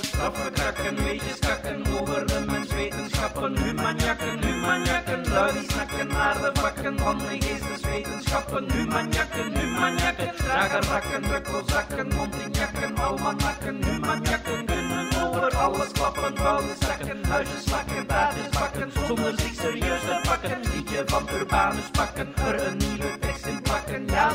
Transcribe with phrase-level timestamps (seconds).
[0.00, 6.98] Straffen krakken, weetjes kakken over de menswetenschappen, humanjakken, humanjakken, lui die snakken naar de vakken
[6.98, 16.34] van de geesteswetenschappen, humanjakken, humanjakken, dragen rakken, drukkelzakken, mondinjakken, almanakken, humanjakken kunnen over alles klappen,
[16.80, 22.66] zakken, huisjes slakken, taartjes bakken, zonder zich serieus te pakken, liedje van Urbanus pakken, er
[22.66, 23.27] een nieuwe
[23.68, 24.30] ja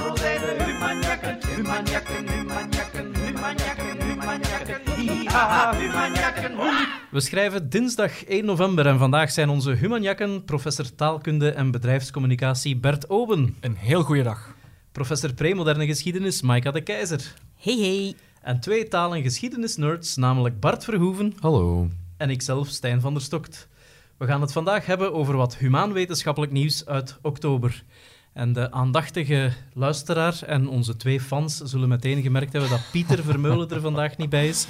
[4.61, 6.51] zijn hi-ha-ha, humanjakken,
[7.11, 13.09] We schrijven dinsdag 1 november en vandaag zijn onze humanjakken professor taalkunde en bedrijfscommunicatie Bert
[13.09, 14.56] Oben, Een heel goede dag.
[14.92, 18.15] professor premoderne geschiedenis Maika de Keizer Hey, hey.
[18.42, 21.87] en twee taal- en geschiedenisnerds, namelijk Bart Verhoeven Hallo.
[22.18, 23.68] en ikzelf, Stijn van der Stokt.
[24.18, 27.84] We gaan het vandaag hebben over wat humaanwetenschappelijk nieuws uit oktober.
[28.33, 33.69] En de aandachtige luisteraar en onze twee fans zullen meteen gemerkt hebben dat Pieter Vermeulen
[33.69, 34.67] er vandaag niet bij is.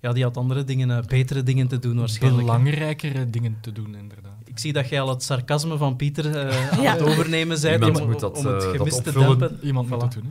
[0.00, 2.42] Ja, die had andere dingen, eh, betere dingen te doen waarschijnlijk.
[2.46, 4.32] Belangrijkere dingen te doen, inderdaad.
[4.44, 6.92] Ik zie dat jij al het sarcasme van Pieter eh, aan Ja.
[6.92, 9.58] het overnemen bent Iemand om, moet dat, om het eh, dat gemis te dempen.
[9.62, 10.02] Iemand moet Voilà.
[10.02, 10.24] het doen.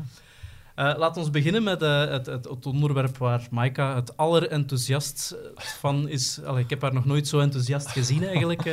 [0.75, 0.91] Hè?
[0.91, 6.39] Eh, laat ons beginnen met het, het, het onderwerp waar Maika het allerenthousiast van is.
[6.45, 8.63] Allee, ik heb haar nog nooit zo enthousiast gezien eigenlijk.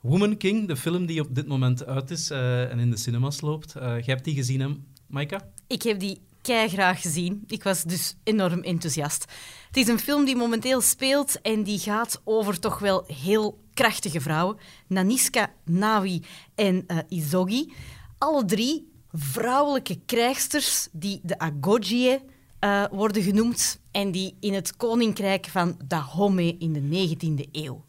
[0.00, 3.40] Woman King, de film die op dit moment uit is eh, en in de cinemas
[3.40, 3.74] loopt.
[3.74, 4.68] Eh jij hebt die gezien, hè,
[5.06, 5.48] Maika?
[5.66, 7.44] Ik heb die graag gezien.
[7.46, 9.24] Ik was dus enorm enthousiast.
[9.66, 14.20] Het is een film die momenteel speelt en die gaat over toch wel heel krachtige
[14.20, 14.56] vrouwen.
[14.86, 16.22] Naniska, Nawi
[16.54, 17.72] en eh, Izogi.
[18.18, 22.18] Alle drie vrouwelijke krijgsters die de Agogie
[22.90, 27.84] worden genoemd en die in het koninkrijk van Dahomey in de 19e eeuw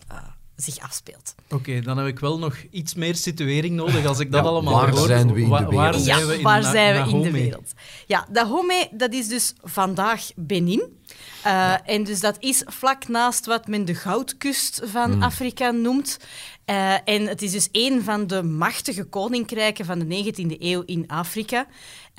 [0.62, 1.36] zich afspeelt.
[1.50, 4.74] Oké, dan heb ik wel nog iets meer situering nodig als ik dat Ja, allemaal
[4.74, 5.08] waar hoor.
[5.08, 6.04] zijn we in de Wa- waar wereld?
[6.04, 7.72] zijn ja, we in waar Na- zijn we in de wereld?
[8.08, 10.98] Ja, Dahomey, dat is dus vandaag Benin.
[11.46, 15.24] Uh, En dus dat is vlak naast wat men de goudkust van Hmm.
[15.24, 16.18] Afrika noemt.
[16.66, 21.08] Uh, en het is dus een van de machtige koninkrijken van de 19e eeuw in
[21.08, 21.68] Afrika.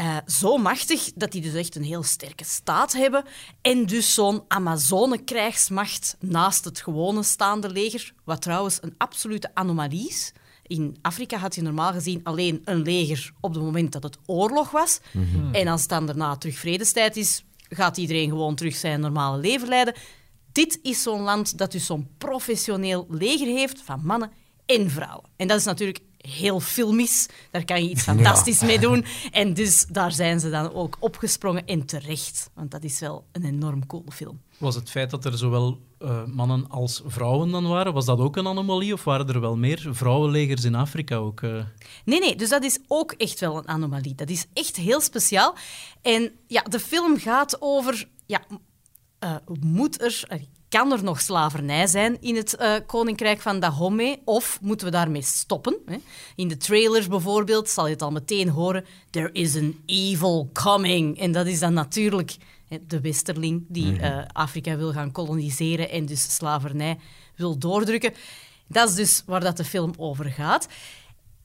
[0.01, 3.25] Uh, zo machtig dat die dus echt een heel sterke staat hebben.
[3.63, 8.13] En dus zo'n Amazone-krijgsmacht naast het gewone staande leger.
[8.25, 10.33] Wat trouwens een absolute anomalie is.
[10.67, 14.71] In Afrika had je normaal gezien alleen een leger op het moment dat het oorlog
[14.71, 15.01] was.
[15.53, 19.69] En als het dan daarna terug vredestijd is, gaat iedereen gewoon terug zijn normale leven
[19.69, 19.95] leiden.
[20.53, 24.31] Dit is zo'n land dat dus zo'n professioneel leger heeft van mannen
[24.67, 25.29] en vrouwen.
[25.37, 27.29] En dat is natuurlijk heel filmisch.
[27.51, 29.05] Daar kan je iets fantastisch mee doen.
[29.31, 32.51] En dus daar zijn ze dan ook opgesprongen en terecht.
[32.55, 34.41] Want dat is wel een enorm coole film.
[34.59, 38.37] Was het feit dat er zowel uh, mannen als vrouwen dan waren, was dat ook
[38.37, 38.93] een anomalie?
[38.93, 41.41] Of waren er wel meer vrouwenlegers in Afrika ook?
[41.41, 41.65] Uh...
[42.05, 44.15] Nee, nee, dus dat is ook echt wel een anomalie.
[44.15, 45.55] Dat is echt heel speciaal.
[46.03, 48.09] En ja, de film gaat over...
[48.27, 48.41] Ja,
[49.25, 50.25] uh, moet er...
[50.69, 54.21] Kan er nog slavernij zijn in het koninkrijk van Dahomey?
[54.25, 55.77] Of moeten we daarmee stoppen?
[55.87, 55.97] Hè?
[56.37, 58.85] In de trailers bijvoorbeeld zal je het al meteen horen.
[59.11, 61.19] There is an evil coming.
[61.19, 62.37] En dat is dan natuurlijk
[62.87, 66.99] de westerling die uh, Afrika wil gaan koloniseren en dus slavernij
[67.37, 68.13] wil doordrukken.
[68.67, 70.69] Dat is dus waar dat de film over gaat.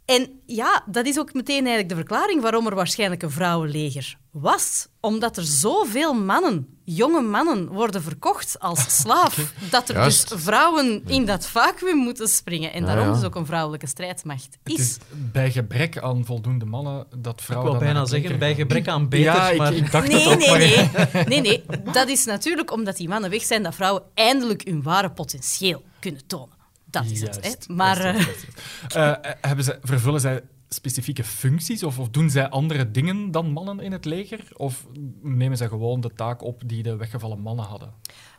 [0.05, 4.88] En ja, dat is ook meteen eigenlijk de verklaring waarom er waarschijnlijk een vrouwenleger was.
[4.99, 10.29] Omdat er zoveel mannen, jonge mannen, worden verkocht als slaaf, dat er Juist.
[10.29, 12.73] dus vrouwen in dat vacuüm moeten springen.
[12.73, 13.13] En Ja, daarom ja.
[13.13, 14.79] dus ook een vrouwelijke strijdmacht Het is.
[14.79, 17.69] is bij gebrek aan voldoende mannen dat Ik vrouwen...
[17.71, 19.73] wou dan bijna zeggen, bij gebrek aan beters, Ja, ik, maar...
[19.73, 21.23] ik dacht Nee, nee, maar- nee.
[21.41, 21.63] nee, nee.
[21.94, 26.27] Dat is natuurlijk omdat die mannen weg zijn, dat vrouwen eindelijk hun ware potentieel kunnen
[26.27, 26.54] tonen.
[27.03, 27.67] Dat is het.
[27.67, 27.73] Hè?
[27.73, 28.47] Maar juist, juist,
[28.94, 29.38] juist.
[29.41, 33.91] Hebben ze, vervullen zij specifieke functies of, of doen zij andere dingen dan mannen in
[33.91, 34.47] het leger?
[34.53, 34.85] Of
[35.22, 37.94] nemen zij gewoon de taak op die de weggevallen mannen hadden?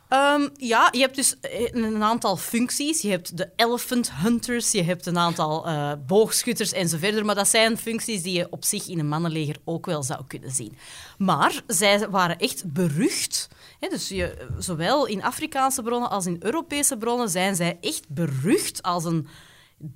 [0.07, 3.01] Ehm, ja, je hebt dus eh, een aantal functies.
[3.01, 7.25] Je hebt de elephant hunters, je hebt een aantal eh, boogschutters en zo verder.
[7.25, 10.51] Maar dat zijn functies die je op zich in een mannenleger ook wel zou kunnen
[10.51, 10.77] zien.
[11.17, 13.47] Maar zij waren echt berucht.
[13.89, 19.05] Dus je, zowel in Afrikaanse bronnen als in Europese bronnen zijn zij echt berucht als
[19.05, 19.27] een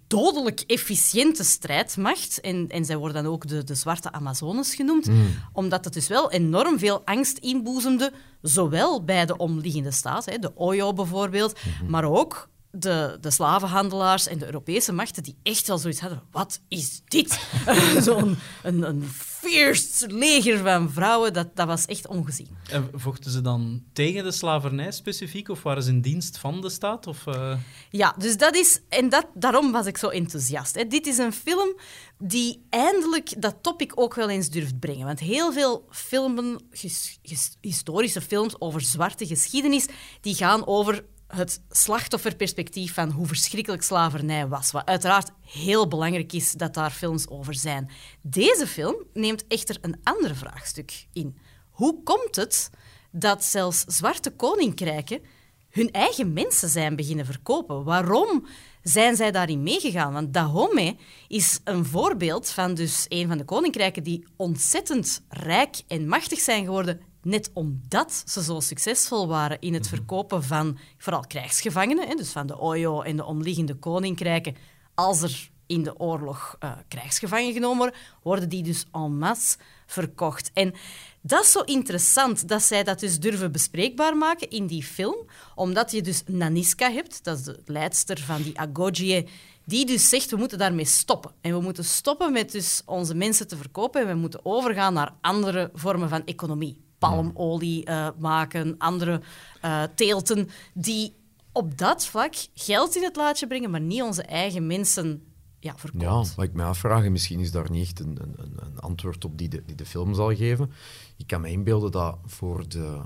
[0.08, 2.40] dodelijk efficiënte strijdmacht.
[2.40, 5.10] En, en zij worden dan ook de, de zwarte Amazones genoemd.
[5.54, 8.12] Omdat het dus wel enorm veel angst inboezemde,
[8.42, 14.38] zowel bij de omliggende staten, hè, de Oyo bijvoorbeeld, maar ook de, de slavenhandelaars en
[14.38, 16.22] de Europese machten die echt wel zoiets hadden.
[16.32, 17.40] Wat is dit?
[18.06, 19.10] Zo'n een, een
[19.42, 21.34] fierce leger van vrouwen.
[21.34, 22.48] Dat, dat was echt ongezien.
[22.70, 26.70] En vochten ze dan tegen de slavernij specifiek, of waren ze in dienst van de
[26.70, 27.08] staat?
[27.08, 27.58] Of, eh?
[27.90, 28.80] Ja, dus dat is...
[28.90, 30.76] En dat, daarom was ik zo enthousiast.
[30.76, 30.88] Hè.
[30.88, 31.80] Dit is een film
[32.18, 35.06] die eindelijk dat topic ook wel eens durft brengen.
[35.06, 39.86] Want heel veel filmen, his- his- historische films over zwarte geschiedenis,
[40.22, 41.06] die gaan over
[41.36, 44.72] het slachtofferperspectief van hoe verschrikkelijk slavernij was.
[44.72, 47.90] Wat uiteraard heel belangrijk is dat daar films over zijn.
[48.22, 51.38] Deze film neemt echter een ander vraagstuk in.
[51.70, 52.70] Hoe komt het
[53.12, 55.22] dat zelfs zwarte koninkrijken
[55.70, 57.84] hun eigen mensen zijn beginnen verkopen?
[57.84, 58.46] Waarom
[58.84, 60.14] zijn zij daarin meegegaan?
[60.14, 66.08] Want Dahomey is een voorbeeld van dus een van de koninkrijken die ontzettend rijk en
[66.08, 72.08] machtig zijn geworden net omdat ze zo succesvol waren in het verkopen van vooral krijgsgevangenen,
[72.08, 74.56] hè, dus van de Oyo en de omliggende koninkrijken,
[74.94, 80.52] als er in de oorlog eh, krijgsgevangen genomen worden, worden die dus en masse verkocht.
[80.54, 80.74] En
[81.22, 85.16] dat is zo interessant dat zij dat dus durven bespreekbaar maken in die film,
[85.56, 89.28] omdat je dus Naniska hebt, dat is de leidster van die Agogie,
[89.66, 91.32] die dus zegt, we moeten daarmee stoppen.
[91.42, 95.14] En we moeten stoppen met dus onze mensen te verkopen en we moeten overgaan naar
[95.22, 96.91] andere vormen van economie.
[97.10, 99.22] Palmolie eh, maken, andere
[99.62, 101.14] eh, teelten, die
[101.52, 105.24] op dat vlak geld in het laadje brengen, maar niet onze eigen mensen
[105.60, 105.76] ja.
[105.98, 108.80] Ja, wat ik me afvraag, en misschien is daar niet echt een, een, een- een
[108.80, 110.72] antwoord op die de, die de film zal geven.
[111.18, 113.00] Ik kan me inbeelden dat voor de,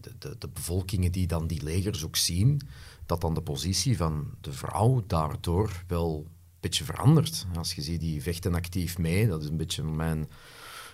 [0.00, 2.60] de, de, de bevolkingen die dan die legers ook zien,
[3.06, 7.46] dat dan de positie van de vrouw daardoor wel een beetje verandert.
[7.56, 10.28] Als je ziet, die vechten actief mee, dat is een beetje mijn...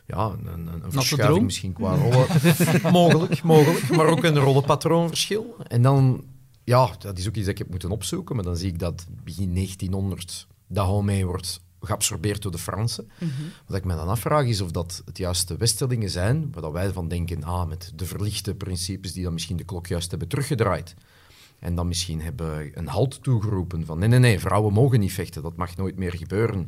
[0.06, 2.26] Ja, een, een, verschuiving misschien qua rollen.
[2.92, 3.96] mogelijk, mogelijk.
[3.96, 5.56] Maar ook een rollenpatroonverschil.
[5.66, 6.24] En dan,
[6.64, 9.06] ja, dat is ook iets dat ik heb moeten opzoeken, maar dan zie ik dat
[9.24, 13.10] begin 1900 Dahomey wordt geabsorbeerd door de Fransen.
[13.66, 16.72] Wat ik me dan afvraag is of dat het juist de Westerlingen zijn, waar dat
[16.72, 20.28] wij van denken, ah, met de verlichte principes die dan misschien de klok juist hebben
[20.28, 20.94] teruggedraaid.
[21.64, 25.42] En dan misschien hebben een halt toegeroepen van nee, nee, nee, vrouwen mogen niet vechten,
[25.42, 26.58] dat mag nooit meer gebeuren.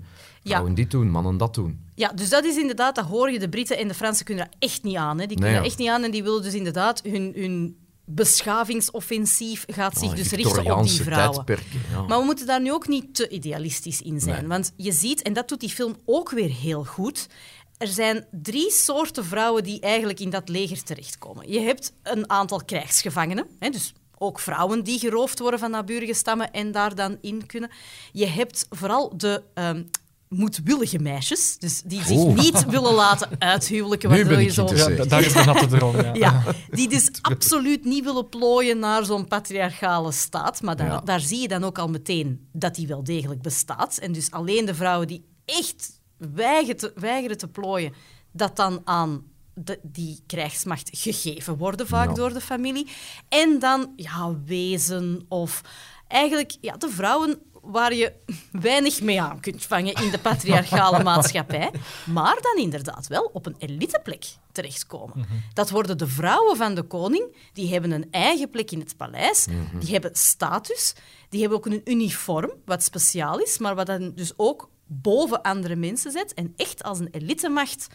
[0.43, 0.51] Ja.
[0.51, 1.81] Vrouwen dit doen, mannen dat doen.
[1.95, 3.39] Ja, dus dat is inderdaad, dat hoor je.
[3.39, 5.19] De Britten en de Fransen kunnen dat echt niet aan.
[5.21, 5.27] Hè.
[5.27, 5.67] Die kunnen Nee, ja.
[5.67, 10.31] echt niet aan en die willen dus inderdaad hun, hun beschavingsoffensief gaat zich Ah, dus
[10.31, 11.45] richten op die vrouwen.
[11.91, 12.03] ja.
[12.03, 14.39] Maar we moeten daar nu ook niet te idealistisch in zijn.
[14.39, 14.49] Nee.
[14.49, 17.29] Want je ziet, en dat doet die film ook weer heel goed.
[17.77, 21.51] Er zijn drie soorten vrouwen die eigenlijk in dat leger terechtkomen.
[21.53, 26.51] Je hebt een aantal krijgsgevangenen, hè, dus ook vrouwen die geroofd worden van naburige stammen
[26.51, 27.71] en daar dan in kunnen.
[28.13, 29.83] Je hebt vooral de ehm,
[30.29, 34.09] moedwillige meisjes, dus die zich niet willen laten uithuwelijken.
[34.11, 34.75] Nu waardoor ben je ik zo...
[34.75, 36.01] Ja, daar is de natte droom.
[36.01, 36.15] Ja.
[36.15, 40.63] Ja, die dus absoluut niet willen plooien naar zo'n patriarchale staat.
[40.63, 41.01] Maar daar, Ja.
[41.01, 43.99] daar zie je dan ook al meteen dat die wel degelijk bestaat.
[43.99, 47.93] En dus alleen de vrouwen die echt weigeren te, weigeren te plooien,
[48.33, 49.25] dat dan aan
[49.59, 52.15] de, die krijgsmacht gegeven worden, vaak Ja.
[52.15, 52.89] door de familie.
[53.29, 55.61] En dan ja, wezen of
[56.09, 58.13] eigenlijk ja, de vrouwen waar je
[58.53, 61.71] weinig mee aan kunt vangen in de patriarchale maatschappij,
[62.05, 65.27] maar dan inderdaad wel op een eliteplek terechtkomen.
[65.53, 69.47] Dat worden de vrouwen van de koning, die hebben een eigen plek in het paleis,
[69.81, 70.95] die hebben status,
[71.29, 75.77] die hebben ook een uniform, wat speciaal is, maar wat dan dus ook boven andere
[75.77, 77.87] mensen zet en echt als een elitemacht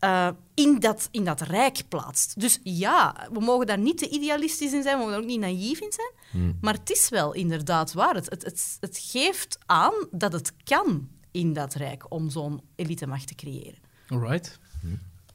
[0.00, 2.40] eh, in, dat, in dat rijk plaatst.
[2.40, 5.40] Dus ja, we mogen daar niet te idealistisch in zijn, we mogen daar ook niet
[5.40, 6.12] naïef in zijn.
[6.60, 8.14] Maar het is wel inderdaad waar.
[8.14, 13.26] Het, het, het, het geeft aan dat het kan in dat rijk om zo'n elitemacht
[13.26, 13.78] te creëren.
[14.08, 14.58] Alright.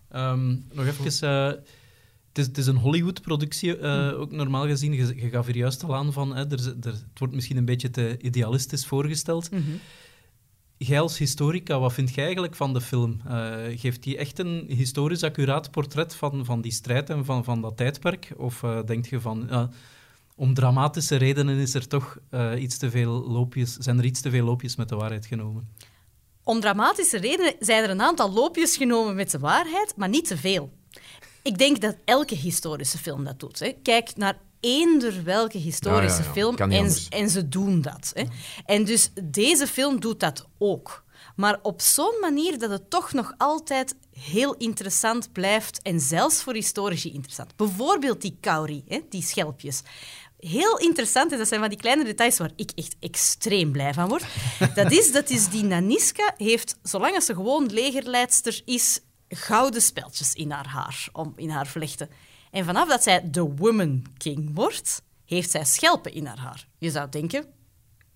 [0.10, 1.30] Ehm, nog even.
[1.30, 1.48] eh,
[2.28, 4.94] het, is, het is een Hollywood-productie, eh, ook normaal gezien.
[4.94, 7.66] Je, je gaf er juist al aan van, hè, er, er, het wordt misschien een
[7.66, 9.50] beetje te idealistisch voorgesteld.
[10.78, 13.22] Jij als historica, wat vind jij eigenlijk van de film?
[13.28, 17.62] Eh, geeft die echt een historisch accuraat portret van, van die strijd en van, van
[17.62, 18.34] dat tijdperk?
[18.38, 19.70] Of eh, denk je van, ja,
[20.36, 24.30] om dramatische redenen is er toch eh, iets te veel loopjes, zijn er iets te
[24.30, 25.70] veel loopjes met de waarheid genomen?
[26.44, 30.38] Om dramatische redenen zijn er een aantal loopjes genomen met de waarheid, maar niet te
[30.38, 30.72] veel.
[31.44, 33.60] Ik denk dat elke historische film dat doet.
[33.60, 33.72] Hè.
[33.84, 36.32] Kijk naar eender welke historische Ja, ja, ja.
[36.32, 36.72] film
[37.10, 38.12] en, ze doen dat.
[38.14, 38.24] Hè.
[38.66, 41.04] En dus deze film doet dat ook.
[41.36, 46.54] Maar op zo'n manier dat het toch nog altijd heel interessant blijft en zelfs voor
[46.54, 47.56] historici interessant.
[47.56, 49.82] Bijvoorbeeld die kauri, hè, die schelpjes.
[50.38, 54.08] Heel interessant, en dat zijn van die kleine details waar ik echt extreem blij van
[54.08, 54.26] word.
[54.76, 60.34] Dat is, dat is die Naniska heeft, zolang als ze gewoon legerleidster is, gouden speltjes
[60.34, 62.10] in haar haar, om, in haar vlechten.
[62.56, 66.68] En vanaf dat zij de Woman King wordt, heeft zij schelpen in haar haar.
[66.78, 67.46] Je zou denken,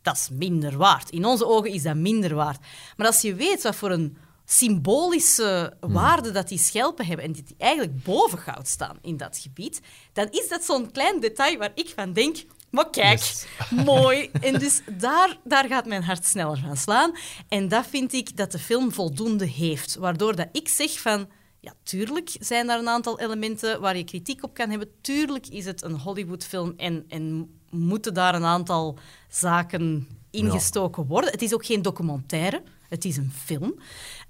[0.01, 1.10] dat is minder waard.
[1.10, 2.60] In onze ogen is dat minder waard.
[2.98, 7.43] Maar als je weet wat voor een symbolische waarde dat die schelpen hebben en die
[7.43, 9.81] die eigenlijk boven goud staan in dat gebied,
[10.13, 12.38] dan is dat zo'n klein detail waar ik van denk,
[12.69, 13.48] maar kijk,
[13.86, 14.29] mooi.
[14.41, 17.12] En dus daar, daar gaat mijn hart sneller van slaan.
[17.48, 19.96] En dat vind ik dat de film voldoende heeft.
[19.96, 21.27] Waardoor dat ik zeg van...
[21.60, 24.92] Ja, tuurlijk zijn daar een aantal elementen waar je kritiek op kan hebben.
[25.01, 28.98] Tuurlijk is het een Hollywoodfilm en, en moeten daar een aantal
[29.30, 31.32] zaken ingestoken worden.
[31.32, 33.75] Het is ook geen documentaire, het is een film.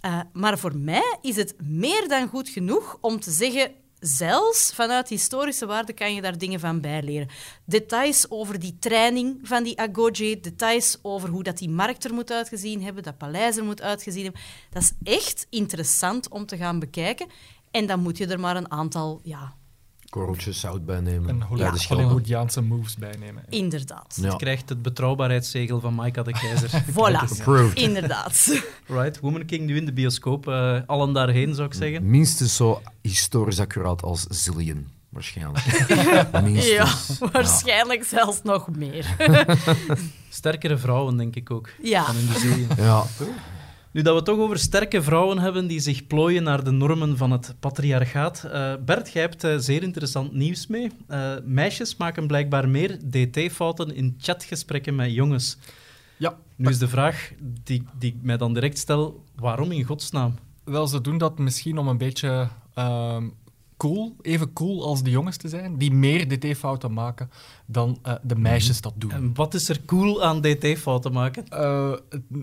[0.05, 5.09] Uh, maar voor mij is het meer dan goed genoeg om te zeggen zelfs vanuit
[5.09, 7.27] historische waarde kan je daar dingen van bijleren.
[7.65, 12.31] Details over die training van die Agoge, details over hoe dat die markt er moet
[12.31, 14.41] uitgezien hebben, dat paleis er moet uitgezien hebben.
[14.69, 17.27] Dat is echt interessant om te gaan bekijken.
[17.71, 19.53] En dan moet je er maar een aantal ja,
[20.09, 21.29] korreltjes zout bijnemen.
[21.29, 21.73] En Ja.
[21.87, 23.43] Hollywoodiaanse moves bijnemen.
[23.49, 24.17] Inderdaad.
[24.21, 24.27] Ja.
[24.27, 26.69] Het krijgt het betrouwbaarheidszegel van Maika de Keizer.
[26.91, 27.29] Voilà.
[27.29, 27.77] Approved.
[27.77, 28.61] Inderdaad.
[28.87, 30.47] right, Woman King nu in de bioscoop.
[30.47, 32.09] eh, allen daarheen, zou ik zeggen.
[32.09, 35.65] Minstens zo historisch accuraat als Zillion, waarschijnlijk.
[36.33, 37.17] Ja, Minstens.
[37.31, 39.05] waarschijnlijk zelfs nog meer.
[40.29, 41.69] Sterkere vrouwen, denk ik ook.
[41.81, 42.07] Ja.
[42.09, 42.67] In de zillion.
[42.77, 43.03] Ja.
[43.91, 47.17] Nu dat we het toch over sterke vrouwen hebben die zich plooien naar de normen
[47.17, 48.43] van het patriarchaat.
[48.43, 50.91] eh, Bert, jij hebt eh, zeer interessant nieuws mee.
[51.07, 55.57] Eh, meisjes maken blijkbaar meer dt-fouten in chatgesprekken met jongens.
[56.17, 57.31] Ja, Nu is de vraag
[57.63, 60.35] die, die ik mij dan direct stel, waarom in godsnaam?
[60.63, 63.27] wel, ze doen dat misschien om een beetje ehm,
[63.79, 67.29] cool, even cool als de jongens te zijn, die meer dt-fouten maken
[67.65, 69.11] dan eh, de meisjes dat doen.
[69.11, 71.47] En wat is er cool aan dt-fouten maken?
[71.47, 71.91] Eh,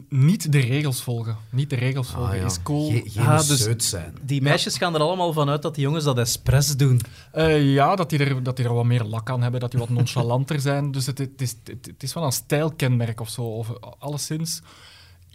[0.09, 1.37] niet de regels volgen.
[1.51, 2.45] Niet de regels volgen Ah, ja.
[2.45, 2.91] is cool.
[2.91, 4.15] Ge- geen Ah, dus- zeut zijn.
[4.23, 7.01] Die meisjes gaan er allemaal van uit dat die jongens dat expres doen.
[7.33, 9.81] Eh, ja, dat die, er, dat die er wat meer lak aan hebben, dat die
[9.81, 10.91] wat nonchalanter zijn.
[10.93, 13.43] Dus het, het, is, het, het is wel een stijlkenmerk of zo.
[13.43, 14.63] Of alleszins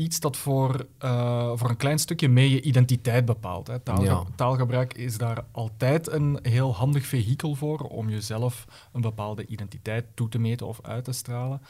[0.02, 3.68] iets dat voor, eh, voor een klein stukje mee je identiteit bepaalt.
[3.68, 3.80] Hè.
[3.80, 4.24] Taalge- Ja.
[4.36, 10.30] Taalgebruik is daar altijd een heel handig vehikel voor om jezelf een bepaalde identiteit toe
[10.30, 11.62] te meten of uit te stralen.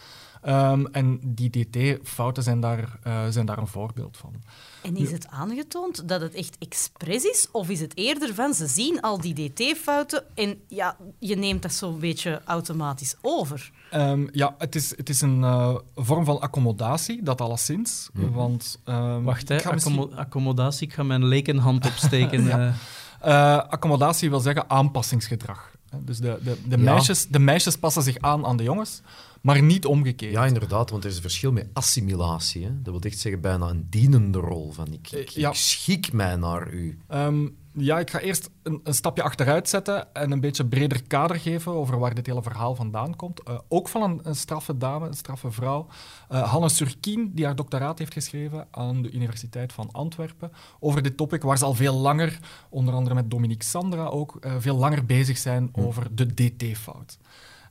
[0.41, 4.33] Ehm, en die DT-fouten zijn, daar, eh, zijn daar een voorbeeld van.
[4.83, 7.47] En is het aangetoond dat het echt expres is?
[7.51, 11.73] Of is het eerder van, ze zien al die dt-fouten en ja, je neemt dat
[11.73, 13.71] zo'n beetje automatisch over?
[13.91, 18.09] Ehm, ja, het is, het is een eh, vorm van accommodatie, dat alleszins.
[18.13, 20.87] Want, ehm, Wacht, hè, ik ga misschien- accommo- accommodatie.
[20.87, 22.43] Ik ga mijn lekenhand opsteken.
[22.51, 22.59] Ja.
[22.59, 22.73] eh.
[23.21, 25.71] Eh, accommodatie wil zeggen aanpassingsgedrag.
[25.89, 26.83] Hè, Dus de, de, de, Ja.
[26.83, 29.01] meisjes, de meisjes passen zich aan aan de jongens,
[29.41, 30.31] maar niet omgekeerd.
[30.33, 32.63] Ja, inderdaad, want er is een verschil met assimilatie.
[32.63, 32.81] Hè.
[32.81, 34.71] Dat wil echt zeggen bijna een dienende rol.
[34.71, 35.49] Van ik, ik, Eh, ja.
[35.49, 36.97] ik schik mij naar u.
[37.07, 41.39] Ehm, ja, ik ga eerst een, een stapje achteruit zetten en een beetje breder kader
[41.39, 43.43] geven over waar dit hele verhaal vandaan komt.
[43.43, 45.87] Eh, ook van een, een straffe dame, een straffe vrouw.
[46.29, 51.17] Eh Hanne Surkien, die haar doctoraat heeft geschreven aan de Universiteit van Antwerpen over dit
[51.17, 55.37] topic, waar ze al veel langer, onder andere met Dominique Sandra ook, veel langer bezig
[55.37, 57.17] zijn over de DT-fout.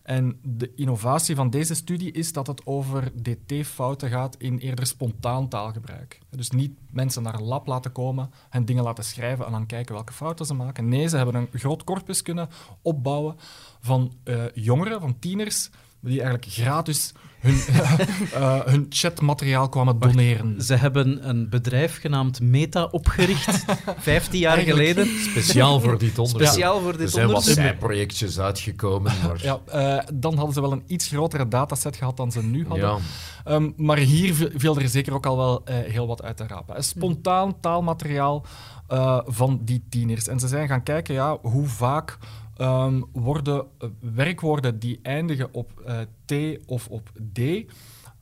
[0.02, 5.48] En de innovatie van deze studie is dat het over dt-fouten gaat in eerder spontaan
[5.48, 6.18] taalgebruik.
[6.30, 9.94] Dus niet mensen naar een lab laten komen, hen dingen laten schrijven en dan kijken
[9.94, 10.88] welke fouten ze maken.
[10.88, 12.48] Nee, ze hebben een groot corpus kunnen
[12.82, 13.36] opbouwen
[13.80, 17.54] van eh, jongeren, van tieners, die eigenlijk gratis hun,
[18.34, 20.62] eh, hun chatmateriaal kwamen doneren.
[20.62, 23.64] Ze hebben een bedrijf genaamd Meta opgericht,
[23.98, 25.20] 15 jaar Eigenlijk- geleden.
[25.30, 26.42] Speciaal voor dit onderzoek.
[26.48, 27.62] Speciaal voor Er dit zijn wat onderzoek.
[27.64, 29.12] zijprojectjes uitgekomen.
[29.26, 29.42] Maar...
[29.42, 32.88] Ja, eh, dan hadden ze wel een iets grotere dataset gehad dan ze nu hadden.
[32.88, 32.98] Ja.
[33.44, 36.46] Ehm, maar hier vi- viel er zeker ook al wel eh, heel wat uit te
[36.46, 36.76] rapen.
[36.76, 38.44] Een spontaan taalmateriaal
[38.88, 40.28] eh, van die tieners.
[40.28, 42.18] En ze zijn gaan kijken ja, hoe vaak
[42.60, 46.32] ehm, worden eh, werkwoorden die eindigen op eh, T
[46.66, 47.38] of op D.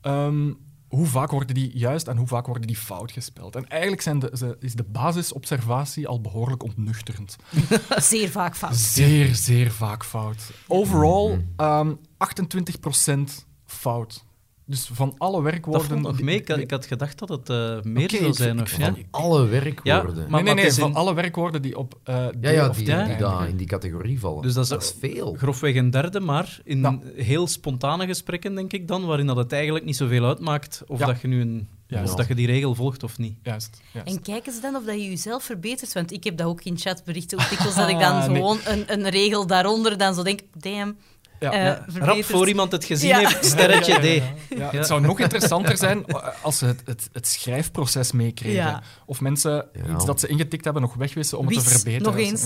[0.01, 0.53] ehm,
[0.87, 3.55] hoe vaak worden die juist en hoe vaak worden die fout gespeld?
[3.55, 7.35] En eigenlijk zijn de, ze- is de basisobservatie al behoorlijk ontnuchterend.
[8.11, 8.75] Zeer vaak fout.
[8.75, 10.51] Zeer, zeer vaak fout.
[10.67, 14.25] Overall ehm 28% fout.
[14.69, 15.87] Dus van alle Dat werkwoorden...
[15.87, 16.35] valt nog mee.
[16.35, 18.61] Ik ik had gedacht dat het eh, meer zou zijn.
[18.61, 18.93] Of, ik ja?
[19.11, 20.23] alle werkwoorden.
[20.23, 22.75] Ja, maar- nee, nee, van in- alle werkwoorden die op eh D ja, ja, of
[22.75, 24.41] die, die daar in die categorie vallen.
[24.41, 25.33] Dus dat is- dat is veel.
[25.37, 26.99] Grofweg een derde, maar in Ja.
[27.15, 31.05] heel spontane gesprekken, denk ik dan, waarin dat het eigenlijk niet zoveel uitmaakt of, Ja.
[31.05, 31.67] dat, je nu een,
[32.03, 33.37] of dat je die regel volgt of niet.
[33.43, 34.07] Juist, juist.
[34.15, 35.93] En kijken ze dan of dat je jezelf verbetert?
[35.93, 38.35] Want ik heb dat ook in chatberichten ook dikwijls, dat ik dan Ah, nee.
[38.35, 40.97] gewoon een, een regel daaronder dan zo denk, damn,
[41.39, 41.51] Ja.
[41.87, 43.17] Eh, rap voor iemand het gezien Ja.
[43.17, 44.23] heeft, sterretje Ja, ja, ja, D.
[44.49, 44.57] ja.
[44.57, 44.77] Ja, Ja.
[44.77, 46.05] Het zou nog interessanter zijn
[46.41, 48.55] als ze het, het, het schrijfproces meekregen.
[48.55, 48.83] Ja.
[49.05, 49.93] Of mensen Ja.
[49.95, 52.01] iets dat ze ingetikt hebben nog wegwissen om het te verbeteren.
[52.03, 52.45] nog eens.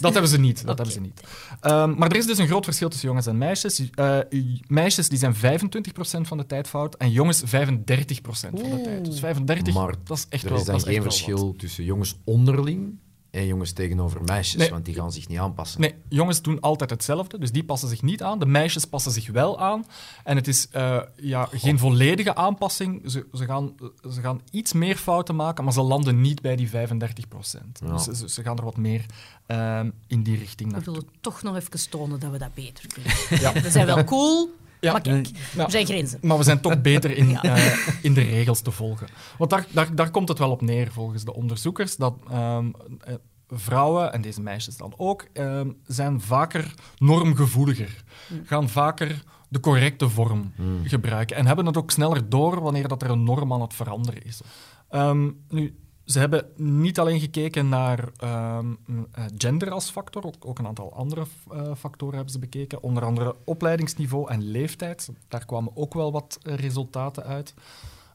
[0.00, 0.66] Dat hebben ze niet.
[0.66, 1.20] Dat hebben ze niet.
[1.60, 3.90] Ehm, maar er is dus een groot verschil tussen jongens en meisjes.
[3.94, 4.18] Eh,
[4.66, 9.04] meisjes die zijn 25% van de tijd fout en jongens 35% van de tijd.
[9.04, 12.16] Dus 35, Maar dat is echt er wel is dan geen wel verschil tussen jongens
[12.24, 12.98] onderling
[13.30, 14.70] en jongens tegenover meisjes, Nee.
[14.70, 15.80] want die gaan zich niet aanpassen.
[15.80, 18.38] Nee, jongens doen altijd hetzelfde, dus die passen zich niet aan.
[18.38, 19.84] De meisjes passen zich wel aan.
[20.24, 23.10] En het is eh, ja, geen volledige aanpassing.
[23.10, 23.74] Ze, ze, gaan,
[24.12, 27.80] ze gaan iets meer fouten maken, maar ze landen niet bij die 35 procent.
[27.84, 27.92] Ja.
[27.92, 29.04] Dus ze, ze gaan er wat meer
[29.46, 30.94] ehm, in die richting We naartoe.
[30.94, 33.12] willen toch nog even tonen dat we dat beter kunnen.
[33.40, 33.52] Ja.
[33.62, 34.92] We zijn wel cool, Ja.
[34.92, 35.64] maar kijk, Ja.
[35.64, 36.18] er zijn grenzen.
[36.22, 37.42] Maar we zijn toch beter in, Ja.
[37.42, 39.06] eh, in de regels te volgen.
[39.38, 42.70] Want daar, daar, daar komt het wel op neer, volgens de onderzoekers, dat ehm,
[43.00, 43.14] eh,
[43.48, 48.02] vrouwen, en deze meisjes dan ook, ehm, zijn vaker normgevoeliger.
[48.44, 51.36] Gaan vaker de correcte vorm gebruiken.
[51.36, 54.40] En hebben het ook sneller door wanneer dat er een norm aan het veranderen is.
[54.88, 58.66] Ehm, nu, ze hebben niet alleen gekeken naar ehm,
[59.12, 62.82] eh, gender als factor, ook, ook een aantal andere eh, factoren hebben ze bekeken.
[62.82, 65.08] Onder andere opleidingsniveau en leeftijd.
[65.28, 67.54] Daar kwamen ook wel wat eh, resultaten uit.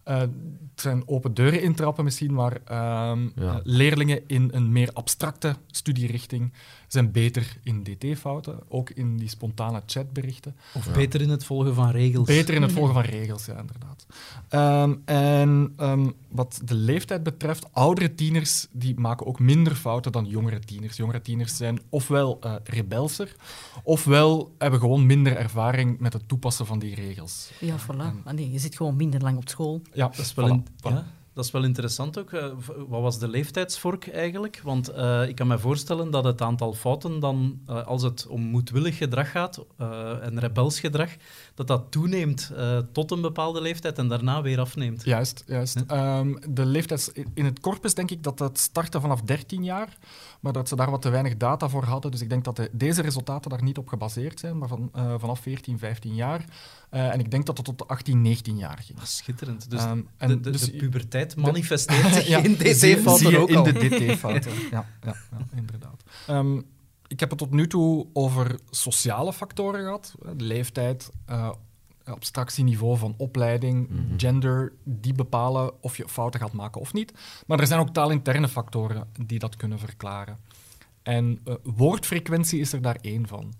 [0.03, 0.29] Eh, het
[0.75, 3.53] zijn open deuren intrappen misschien, maar ehm, Ja.
[3.53, 6.53] eh, leerlingen in een meer abstracte studierichting
[6.93, 10.55] zijn beter in dt-fouten, ook in die spontane chatberichten.
[10.73, 12.27] Of beter in het volgen van regels.
[12.27, 14.05] Beter in het volgen van regels, ja, inderdaad.
[14.50, 20.25] Ehm, en ehm, wat de leeftijd betreft, oudere tieners die maken ook minder fouten dan
[20.25, 20.97] jongere tieners.
[20.97, 23.35] Jongere tieners zijn ofwel eh rebelser,
[23.83, 27.51] ofwel hebben gewoon minder ervaring met het toepassen van die regels.
[27.59, 28.31] Ja, voilà.
[28.33, 29.81] Nee, je zit gewoon minder lang op school.
[29.93, 32.32] Ja, Dat is wel, in- ja, dat is wel interessant ook.
[32.32, 32.52] Eh,
[32.88, 34.62] wat was de leeftijdsvork eigenlijk?
[34.63, 38.42] Want eh, ik kan me voorstellen dat het aantal fouten dan, eh, als het om
[38.42, 39.66] moedwillig gedrag gaat
[40.22, 41.10] en rebels gedrag,
[41.56, 42.52] dat dat toeneemt
[42.92, 45.04] tot een bepaalde leeftijd en daarna weer afneemt.
[45.06, 45.84] Juist, juist.
[45.88, 46.20] Ja.
[46.20, 49.98] Ehm, de leeftijd in het corpus denk ik dat het startte vanaf 13 jaar,
[50.43, 52.12] maar dat ze daar wat te weinig data voor hadden.
[52.12, 55.13] Dus ik denk dat de- deze resultaten daar niet op gebaseerd zijn, maar van, eh,
[55.17, 56.45] vanaf 14, 15 jaar.
[56.89, 59.00] Eh, en ik denk dat het tot 18, 19 jaar ging.
[59.00, 59.69] Ah, schitterend.
[59.69, 63.55] Dus, Ehm, en de, de, dus- de puberteit manifesteert zich Ja, in DC-fouten ook in
[63.57, 63.63] al.
[63.63, 64.51] de DT-fouten.
[64.71, 66.03] ja, ja, ja, inderdaad.
[66.27, 66.62] Ehm,
[67.07, 70.13] ik heb het tot nu toe over sociale factoren gehad.
[70.25, 71.50] Eh, Leeftijd, eh,
[72.03, 77.13] abstractieniveau van opleiding, gender, die bepalen of je fouten gaat maken of niet.
[77.48, 80.38] Maar er zijn ook taalinterne factoren die dat kunnen verklaren.
[81.03, 83.53] En eh, woordfrequentie is er daar één van.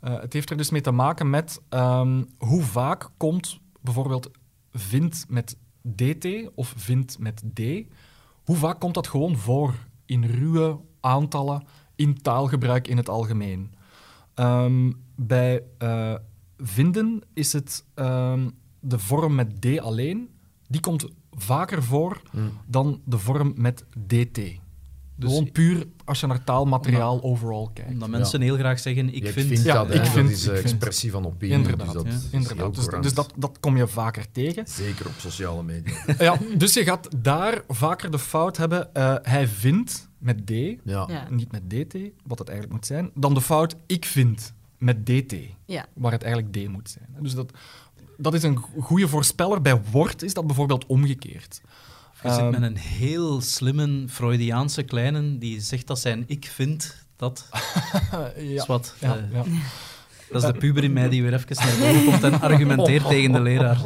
[0.00, 4.30] Eh, het heeft er dus mee te maken met ehm, hoe vaak komt bijvoorbeeld
[4.72, 7.60] vind met dt of vind met d.
[8.44, 9.74] Hoe vaak komt dat gewoon voor
[10.06, 11.66] in ruwe aantallen
[11.96, 13.74] in taalgebruik in het algemeen?
[14.34, 16.14] Ehm, bij eh,
[16.68, 18.48] vinden is het ehm,
[18.80, 20.28] de vorm met d alleen.
[20.68, 22.22] Die komt vaker voor
[22.66, 24.40] dan de vorm met dt.
[25.16, 27.90] Dus- Gewoon puur als je naar taalmateriaal overall kijkt.
[27.92, 29.46] Omdat mensen heel graag zeggen, ik vind...
[29.46, 31.56] vind Ja, dat, ik vind- dat is ik vind- expressie van opinie.
[31.56, 32.12] Inderdaad, dus dat ja.
[32.12, 32.74] is heel Inderdaad.
[32.74, 34.66] Dus, dus dat, dat kom je vaker tegen.
[34.68, 35.94] Zeker op sociale media.
[36.18, 38.94] ja, dus je gaat daar vaker de fout hebben.
[38.94, 40.76] eh, hij vindt met D, Ja.
[40.84, 41.26] Ja.
[41.30, 41.94] niet met DT,
[42.26, 45.34] wat het eigenlijk moet zijn, dan de fout ik vind met DT,
[45.66, 45.86] Ja.
[45.94, 47.08] waar het eigenlijk D moet zijn.
[47.20, 47.52] Dus dat,
[48.16, 49.60] dat is een goede voorspeller.
[49.62, 51.60] Bij woord is dat bijvoorbeeld omgekeerd.
[52.22, 57.06] Je zit Ehm, met een heel slimme Freudiaanse kleine die zegt dat zijn ik vind
[57.16, 57.48] dat
[58.36, 58.94] is ja, wat.
[59.00, 59.44] ja, eh, ja.
[60.30, 63.32] Dat is de puber in mij die weer even naar boven komt en argumenteert tegen
[63.32, 63.80] de leraar.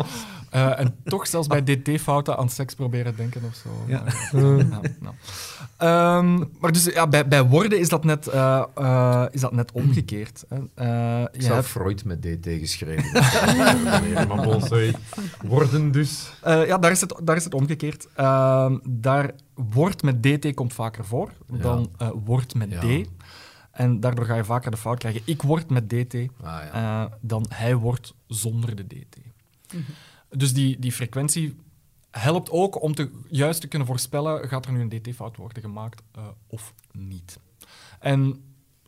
[0.50, 3.68] Eh, en toch zelfs bij DT-fouten aan seks proberen denken of zo.
[3.86, 4.02] Ja.
[4.32, 4.80] Ja.
[5.76, 9.72] Ehm, maar dus ja, bij, bij woorden is dat net, eh, eh, is dat net
[9.72, 10.44] omgekeerd.
[10.48, 10.56] Hè.
[10.74, 13.12] Eh, Ik zou hebt- Freud met DT geschreven.
[14.28, 14.94] maar bon, sorry.
[15.42, 16.30] Worden dus.
[16.42, 18.08] Eh, ja, daar is het, daar is het omgekeerd.
[18.14, 22.80] Ehm, daar wordt met dt komt vaker voor dan eh wordt met Ja.
[22.80, 23.08] d.
[23.70, 25.22] En daardoor ga je vaker de fout krijgen.
[25.24, 26.72] Ik word met dt Ah, ja.
[27.04, 29.16] eh, dan hij wordt zonder de dt.
[30.30, 31.56] Dus die, die frequentie
[32.10, 36.02] helpt ook om te, juist te kunnen voorspellen, gaat er nu een dt-fout worden gemaakt
[36.14, 37.38] eh, of niet.
[38.00, 38.42] En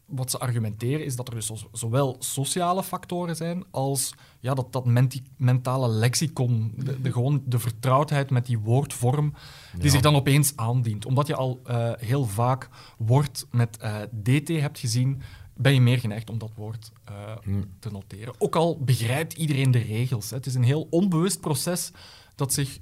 [0.04, 4.72] wat ze argumenteren is dat er dus zo- zowel sociale factoren zijn als ja, dat,
[4.72, 9.34] dat menti- mentale lexicon, de, de, gewoon de vertrouwdheid met die woordvorm,
[9.74, 9.90] die Ja.
[9.90, 11.06] zich dan opeens aandient.
[11.06, 15.22] Omdat je al eh, heel vaak woord met eh, dt hebt gezien,
[15.62, 17.62] ben je meer geneigd om dat woord eh, Hm.
[17.78, 18.34] te noteren.
[18.38, 20.30] Ook al begrijpt iedereen de regels.
[20.30, 20.36] Hè.
[20.36, 21.90] Het is een heel onbewust proces
[22.34, 22.78] dat zich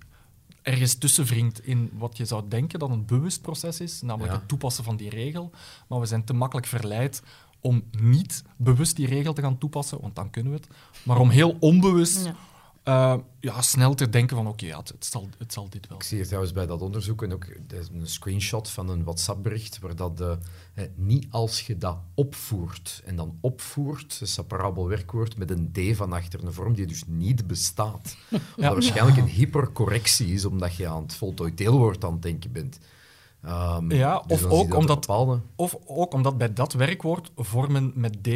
[0.62, 4.38] ergens tussen wringt in wat je zou denken dat een bewust proces is, namelijk Ja.
[4.38, 5.50] het toepassen van die regel.
[5.88, 7.22] Maar we zijn te makkelijk verleid
[7.60, 10.68] om niet bewust die regel te gaan toepassen, want dan kunnen we het,
[11.02, 12.34] maar om heel onbewust Ja.
[12.82, 15.98] Eh, ja, snel te denken van oké, ja, het, het zal, het zal dit wel.
[15.98, 19.96] Ik zie hier trouwens bij dat onderzoek en ook een screenshot van een WhatsApp-bericht waar
[19.96, 20.38] dat de,
[20.74, 25.72] eh, niet als je dat opvoert en dan opvoert, is een parabel werkwoord met een
[25.72, 28.16] d van achter, een vorm die dus niet bestaat.
[28.56, 32.78] Waarschijnlijk een hypercorrectie is omdat je aan het voltooid deelwoord aan het denken bent.
[33.42, 35.40] Ehm, Ja, dus of ook dat omdat- bepaalde...
[35.56, 38.28] Of ook omdat bij dat werkwoord vormen met D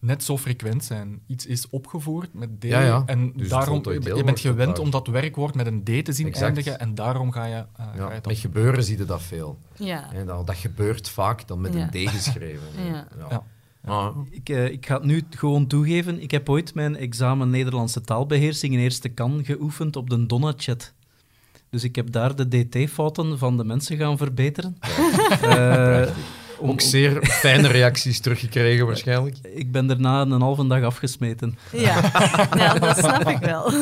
[0.00, 1.20] net zo frequent zijn.
[1.26, 3.02] Iets is opgevoerd met D Ja, ja.
[3.06, 6.44] en Dus daarom je bent gewend om dat werkwoord met een D te zien Exact.
[6.44, 9.58] eindigen en daarom ga je, eh, ga je met gebeuren zie je dat veel.
[9.76, 10.12] Ja.
[10.12, 11.88] En dat, dat gebeurt vaak dan met Ja.
[11.92, 12.66] een D geschreven.
[12.90, 13.06] Ja.
[13.30, 13.42] Ja.
[13.84, 16.22] Ah, Ik, eh, ik ga het nu gewoon toegeven.
[16.22, 20.92] Ik heb ooit mijn examen Nederlandse taalbeheersing in eerste kan geoefend op de Donna-chat.
[21.74, 24.76] Dus ik heb daar de dt-fouten van de mensen gaan verbeteren.
[25.42, 26.06] Eh,
[26.58, 29.36] om- ook zeer fijne reacties teruggekregen waarschijnlijk.
[29.54, 31.58] ik ben daarna een halve dag afgesmeten.
[31.72, 32.00] Ja.
[32.56, 33.72] ja, dat snap ik wel.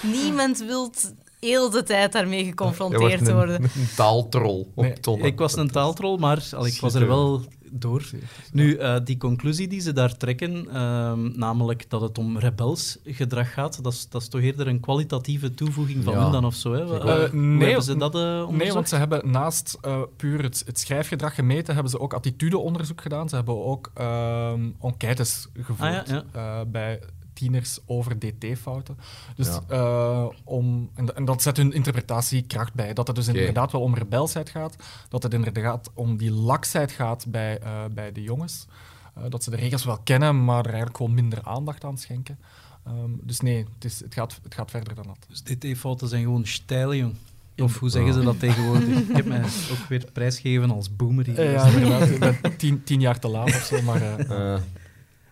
[0.00, 0.92] Niemand wil
[1.40, 3.62] heel de tijd daarmee geconfronteerd een, worden.
[3.62, 5.18] een taaltrol op Nee.
[5.22, 8.10] Ik was een taaltrol, maar al, ik was er wel door.
[8.52, 13.52] Nu, eh, die conclusie die ze daar trekken, ehm, namelijk dat het om rebels gedrag
[13.52, 16.22] gaat, dat is, dat is toch eerder een kwalitatieve toevoeging van Ja.
[16.22, 16.72] hun dan of zo.
[16.72, 16.98] Hè?
[16.98, 18.48] Eh, hoe nee, hebben ze dat eh?
[18.48, 23.00] Nee, want ze hebben naast eh, puur het, het schrijfgedrag gemeten, hebben ze ook attitudeonderzoek
[23.00, 23.28] gedaan.
[23.28, 27.00] Ze hebben ook ehm, enquêtes gevoerd Ah, ja, eh, bij
[27.42, 28.96] tieners over dt-fouten.
[29.36, 29.60] Dus, Ja.
[29.68, 32.92] eh, om, en, dat zet hun interpretatie kracht bij.
[32.92, 34.76] Dat het dus inderdaad wel om rebelsheid gaat.
[35.08, 38.66] Dat het inderdaad om die laksheid gaat bij, eh, bij de jongens.
[39.14, 42.38] Eh, dat ze de regels wel kennen, maar er eigenlijk gewoon minder aandacht aan schenken.
[42.86, 45.26] Ehm, dus nee, het, is, het, gaat, het gaat verder dan dat.
[45.28, 47.14] Dus dt-fouten zijn gewoon stijl, jong.
[47.56, 48.88] Of hoe zeggen ze dat tegenwoordig?
[49.08, 51.38] Ik heb mij ook weer prijsgegeven als boomer hier.
[51.38, 52.08] Eh, ja, inderdaad.
[52.08, 54.02] Ik ben tien, tien jaar te laat of zo, maar...
[54.02, 54.60] eh, Eh,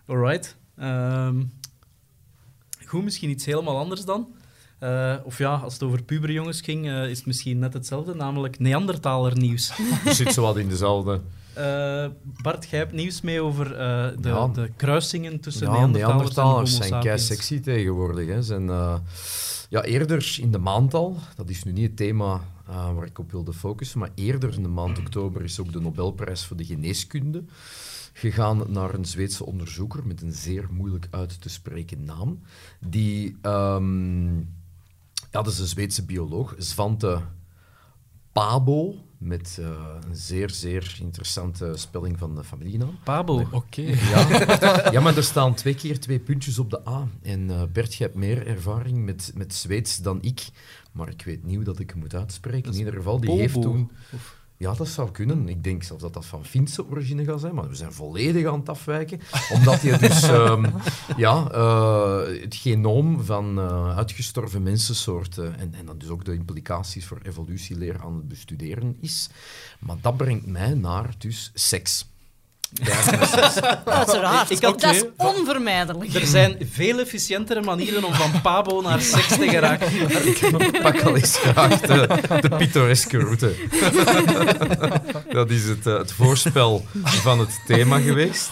[0.05, 0.55] Alright.
[0.77, 1.43] Ehm,
[2.91, 4.27] goed, misschien iets helemaal anders dan.
[4.79, 8.59] Eh, of ja, als het over puberjongens ging, eh, is het misschien net hetzelfde, namelijk
[8.59, 9.71] Neandertaler nieuws.
[10.05, 11.21] je zit zo wat in dezelfde.
[11.53, 12.05] Eh,
[12.41, 14.47] Bart, jij hebt nieuws mee over de, Ja.
[14.47, 18.27] de kruisingen tussen Ja, Neandertalers, Neandertalers en Homo zijn sexy tegenwoordig.
[18.27, 18.41] Hè.
[18.41, 18.65] Zijn,
[19.69, 23.31] ja, eerder in de maand al, dat is nu niet het thema waar ik op
[23.31, 27.43] wilde focussen, maar eerder in de maand oktober is ook de Nobelprijs voor de geneeskunde
[28.13, 32.41] gegaan naar een Zweedse onderzoeker met een zeer moeilijk uit te spreken naam.
[32.79, 34.37] Die, ehm,
[35.31, 37.21] ja, dat is een Zweedse bioloog, Svante
[38.31, 42.97] Pabo, met eh, een zeer, zeer interessante spelling van de familienaam.
[43.03, 43.47] Pabo.
[43.51, 43.81] Oké.
[43.81, 44.91] Ja.
[44.91, 47.07] ja, maar er staan twee keer twee puntjes op de A.
[47.21, 50.49] En eh, Bert, je hebt meer ervaring met, met Zweeds dan ik.
[50.91, 52.71] Maar ik weet niet hoe dat ik het moet uitspreken.
[52.71, 53.41] In ieder geval, die Bobo.
[53.41, 53.91] heeft toen...
[54.61, 55.49] Ja, dat zou kunnen.
[55.49, 58.59] Ik denk zelfs dat dat van Finse origine gaat zijn, maar we zijn volledig aan
[58.59, 59.19] het afwijken.
[59.55, 60.65] Omdat je dus ehm,
[61.17, 67.05] ja, eh, het genoom van eh, uitgestorven mensensoorten en, en dan dus ook de implicaties
[67.05, 69.29] voor evolutieleer aan het bestuderen is.
[69.79, 72.10] Maar dat brengt mij naar dus seks.
[73.85, 74.49] Uiteraard.
[74.49, 76.13] Ik had- dat is onvermijdelijk.
[76.13, 79.91] Er zijn veel efficiëntere manieren om van Pabo naar seks te geraken.
[80.65, 82.07] Ik pak al eens graag de,
[82.41, 83.53] de pittoreske route.
[85.29, 88.49] Dat is het, eh, het voorspel van het thema geweest.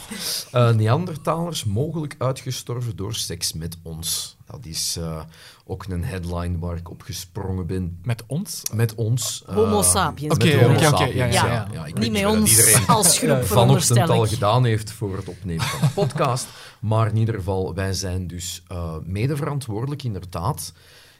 [0.51, 4.37] Eh Neandertalers mogelijk uitgestorven door seks met ons.
[4.51, 5.21] Dat is eh,
[5.65, 7.99] ook een headline waar ik op gesprongen ben.
[8.03, 8.61] Met ons?
[8.73, 9.43] Met ons.
[9.47, 10.37] eh, Homo sapiens.
[10.37, 11.85] met Oké, oké, ja, ja, ja.
[11.93, 15.93] Niet met ons iedereen als groep, vanochtend al gedaan heeft voor het opnemen van de
[15.93, 16.47] podcast.
[16.79, 20.73] Maar in ieder geval, wij zijn dus eh mede verantwoordelijk, inderdaad.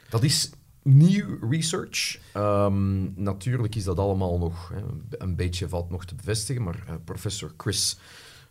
[0.10, 0.50] Dat is
[0.84, 2.20] nieuw research.
[2.34, 4.82] Ehm, natuurlijk is dat allemaal nog hè,
[5.18, 7.98] een beetje valt nog te bevestigen, maar professor Chris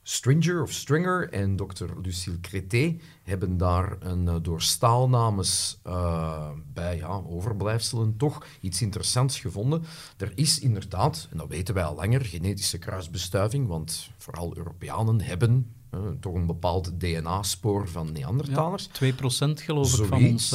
[0.08, 6.96] Stringer of Stringer en dokter Lucille Crété hebben daar een, eh, door staalnames eh, bij
[6.96, 9.82] ja, overblijfselen toch iets interessants gevonden.
[10.16, 15.72] Er is inderdaad, en dat weten wij al langer, genetische kruisbestuiving, want vooral Europeanen hebben
[15.90, 18.88] eh, toch een bepaald DNA-spoor van Neandertalers.
[18.88, 18.90] 2%
[19.54, 20.48] geloof ik van ons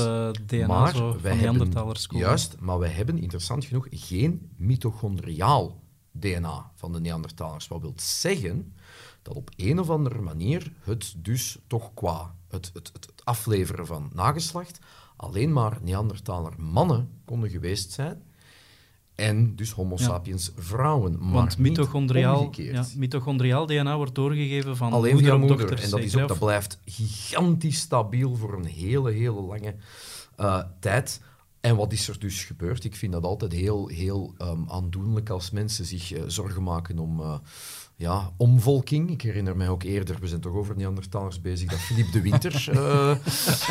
[0.46, 6.72] DNA maar zo, wij van Neandertalers juist, maar wij hebben interessant genoeg geen mitochondriaal DNA
[6.76, 7.68] van de Neandertalers.
[7.68, 8.74] Wat wil zeggen
[9.24, 13.86] dat op een of andere manier het dus toch qua het, het, het, het afleveren
[13.86, 14.80] van nageslacht
[15.16, 18.24] alleen maar Neandertaler mannen konden geweest zijn
[19.16, 20.04] en dus homo Ja.
[20.04, 25.58] sapiens vrouwen, maar Want mitochondriaal, ja, mitochondriaal DNA wordt doorgegeven van Alleen moeder moeder.
[25.58, 25.84] dochter.
[25.84, 29.76] En dat, is ook, dat blijft gigantisch stabiel voor een hele, hele lange
[30.36, 31.22] eh, tijd.
[31.62, 32.84] En wat is er dus gebeurd?
[32.84, 37.20] Ik vind dat altijd heel, heel ehm, aandoenlijk als mensen zich eh, zorgen maken om,
[37.22, 37.38] eh,
[37.96, 39.10] ja, omvolking.
[39.10, 42.70] Ik herinner mij ook eerder, we zijn toch over Neandertalers bezig, dat Philippe de Winter
[42.72, 43.16] eh,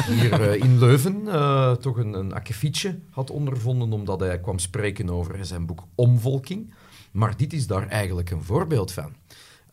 [0.19, 5.11] hier eh, in Leuven eh, toch een, een akkefietje had ondervonden, omdat hij kwam spreken
[5.11, 6.75] over zijn boek Omvolking.
[7.13, 9.15] Maar dit is daar eigenlijk een voorbeeld van.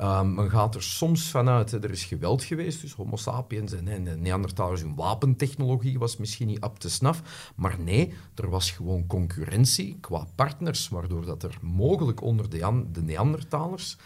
[0.01, 4.21] Um, men gaat er soms vanuit, er is geweld geweest, dus homo sapiens en, en
[4.21, 9.97] Neandertalers, hun wapentechnologie was misschien niet up te snaf, maar nee, er was gewoon concurrentie
[10.01, 13.97] qua partners, waardoor dat er mogelijk onder de, de Neandertalers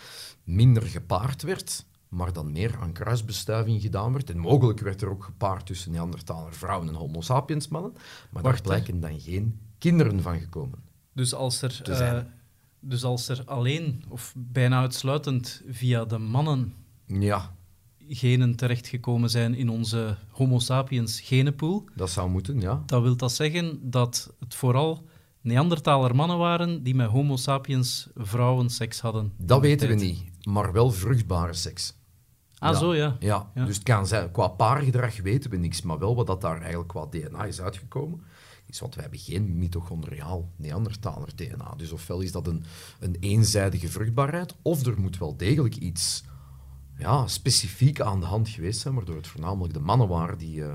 [0.44, 4.30] minder gepaard werd, maar dan meer aan kruisbestuiving gedaan werd.
[4.30, 7.94] En mogelijk werd er ook gepaard tussen Neandertaler vrouwen en homo sapiens mannen,
[8.30, 10.80] maar daar blijken dan geen kinderen van gekomen.
[11.14, 11.82] Dus als er...
[11.90, 12.20] Uh,
[12.86, 16.74] dus als er alleen of bijna uitsluitend via de mannen
[17.06, 17.56] ja.
[18.08, 21.86] genen terechtgekomen zijn in onze Homo sapiens genenpool.
[21.96, 22.84] Dat zou moeten, ja.
[22.86, 25.06] Dan wil dat zeggen dat het vooral
[25.42, 29.34] Neandertaler mannen waren die met Homo sapiens vrouwen seks hadden.
[29.38, 32.02] Dat weten we niet, maar wel vruchtbare seks.
[32.58, 33.16] Ah, zo ja.
[33.20, 33.52] ja.
[33.54, 33.66] ja.
[33.66, 36.90] Dus het kan zijn, qua paargedrag weten we niks, maar wel wat dat daar eigenlijk
[36.90, 38.22] qua DNA is uitgekomen
[38.66, 41.74] is, want we hebben geen mitochondriaal Neandertaler DNA.
[41.78, 42.64] Dus ofwel is dat een,
[43.00, 46.24] een eenzijdige vruchtbaarheid, of er moet wel degelijk iets
[46.98, 50.74] ja, specifiek aan de hand geweest zijn, waardoor het voornamelijk de mannen waren die uh,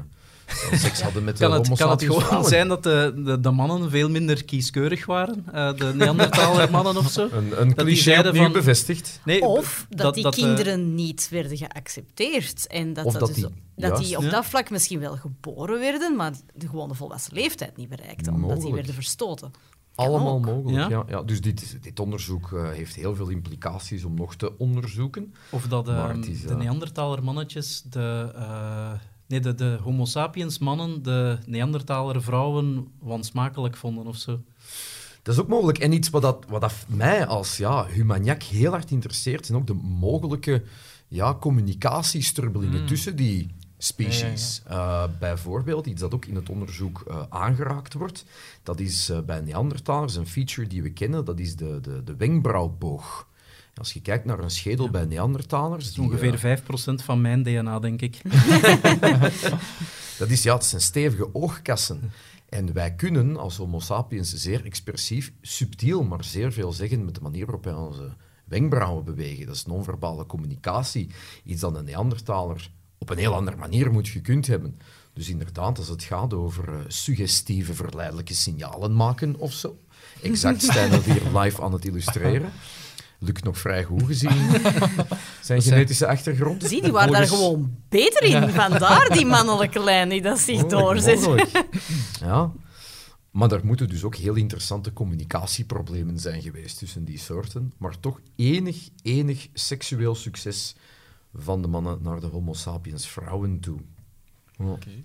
[0.72, 3.90] seks hadden met kan de het, Kan het gewoon zijn dat de, de, de, mannen
[3.90, 5.44] veel minder kieskeurig waren?
[5.54, 7.28] Uh, de Neandertaler mannen of zo?
[7.32, 9.20] Een, een cliché opnieuw van, bevestigd.
[9.24, 12.66] Nee, of dat, dat die dat, kinderen uh, niet werden geaccepteerd.
[12.66, 14.30] En dat, of dat, dat dus, die, dat die op ja.
[14.30, 18.64] dat vlak misschien wel geboren werden, maar de gewone volwassen leeftijd niet bereikten, omdat mogelijk.
[18.64, 19.50] die werden verstoten.
[19.94, 21.04] Allemaal mogelijk, ja?
[21.08, 21.22] ja?
[21.22, 25.34] Dus dit, dit onderzoek uh, heeft heel veel implicaties om nog te onderzoeken.
[25.50, 28.32] Of dat uh, is, de Neandertaler mannetjes de...
[29.28, 34.40] Nee, de, de Homo sapiens mannen de Neandertaler vrouwen wansmakelijk vonden of zo.
[35.22, 35.78] Dat is ook mogelijk.
[35.78, 39.66] En iets wat, dat, wat dat mij als ja, humaniak heel hard interesseert, zijn ook
[39.66, 40.62] de mogelijke
[41.08, 42.86] ja, communicatiestrubbelingen mm.
[42.86, 44.62] tussen die species.
[44.68, 48.24] Ja, ja, uh, bijvoorbeeld, iets dat ook in het onderzoek uh, aangeraakt wordt,
[48.62, 52.16] dat is uh, bij Neandertalers een feature die we kennen, dat is de, de, de
[52.16, 53.26] wenkbrauwboog.
[53.78, 54.90] Als je kijkt naar een schedel ja.
[54.90, 55.84] bij Neandertalers...
[55.84, 56.62] Dat is ongeveer 5%
[57.04, 58.20] van mijn DNA, denk ik.
[60.18, 62.12] dat is, ja, het zijn stevige oogkassen.
[62.48, 67.20] En wij kunnen als homo sapiens zeer expressief, subtiel, maar zeer veel zeggen met de
[67.20, 69.46] manier waarop wij onze wenkbrauwen bewegen.
[69.46, 71.10] Dat is non-verbale communicatie.
[71.44, 74.78] Iets dat een Neandertaler op een heel andere manier moet gekund hebben.
[75.12, 79.78] Dus inderdaad, als het gaat over uh, suggestieve, verleidelijke signalen maken of zo.
[80.22, 82.52] Exact zijn we hier live aan het illustreren
[83.18, 84.30] lukt nog vrij goed gezien
[85.42, 86.64] zijn genetische achtergrond.
[86.64, 88.48] Zie, die waren daar gewoon beter in.
[88.48, 91.28] Vandaar die mannelijke lijn die dat zich doorzet.
[92.20, 92.52] Ja.
[93.30, 97.72] Maar er moeten dus ook heel interessante communicatieproblemen zijn geweest tussen die soorten.
[97.78, 100.74] Maar toch enig, enig seksueel succes
[101.34, 103.78] van de mannen naar de homo sapiens vrouwen toe.
[104.58, 105.04] Oké.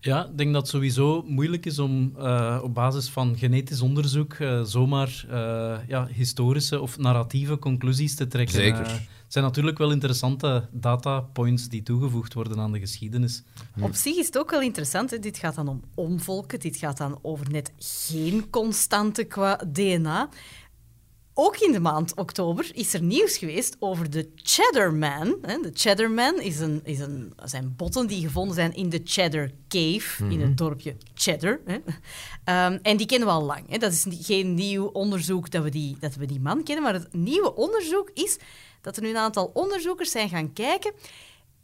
[0.00, 4.34] Ja, ik denk dat het sowieso moeilijk is om uh, op basis van genetisch onderzoek
[4.34, 8.54] uh, zomaar uh, ja, historische of narratieve conclusies te trekken.
[8.54, 8.78] Zeker.
[8.78, 13.42] het zijn natuurlijk wel interessante datapoints die toegevoegd worden aan de geschiedenis.
[13.80, 15.10] Op zich is het ook wel interessant.
[15.10, 15.18] Hè?
[15.18, 16.60] Dit gaat dan om omvolken.
[16.60, 20.28] Dit gaat dan over net geen constante qua DNA.
[21.42, 25.38] Ook in de maand oktober is er nieuws geweest over de Cheddarman.
[25.40, 30.24] De Cheddarman is een, is een, zijn botten die gevonden zijn in de Cheddar Cave,
[30.24, 30.54] in het mhm.
[30.54, 31.60] dorpje Cheddar.
[31.64, 31.74] Hè.
[31.74, 33.68] Um, en die kennen we al lang.
[33.68, 33.78] Hè.
[33.78, 37.12] Dat is geen nieuw onderzoek dat we, die, dat we die man kennen, maar het
[37.12, 38.38] nieuwe onderzoek is
[38.80, 40.92] dat er nu een aantal onderzoekers zijn gaan kijken.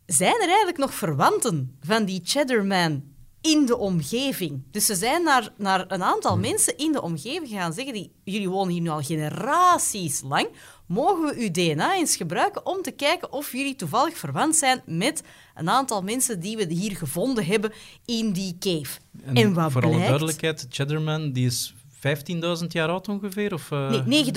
[0.06, 3.02] Zijn er eigenlijk nog verwanten van die Cheddarman
[3.40, 4.62] in de omgeving.
[4.70, 6.40] Dus ze zijn naar, naar een aantal hmm.
[6.40, 10.48] mensen in de omgeving gaan zeggen: die, jullie wonen hier nu al generaties lang.
[10.86, 15.22] Mogen we uw DNA eens gebruiken om te kijken of jullie toevallig verwant zijn met
[15.54, 17.72] een aantal mensen die we hier gevonden hebben
[18.04, 18.98] in die cave?
[19.24, 23.54] En, en wat voor alle duidelijkheid, Cheddarman die is 15.000 jaar oud ongeveer?
[23.54, 24.04] Of, uh...
[24.04, 24.32] Nee, 9.000.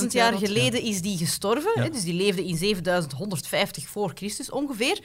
[0.00, 1.82] 9.000 jaar, geleden is die gestorven.
[1.82, 5.00] Hè, dus die leefde in 7150 voor Christus ongeveer.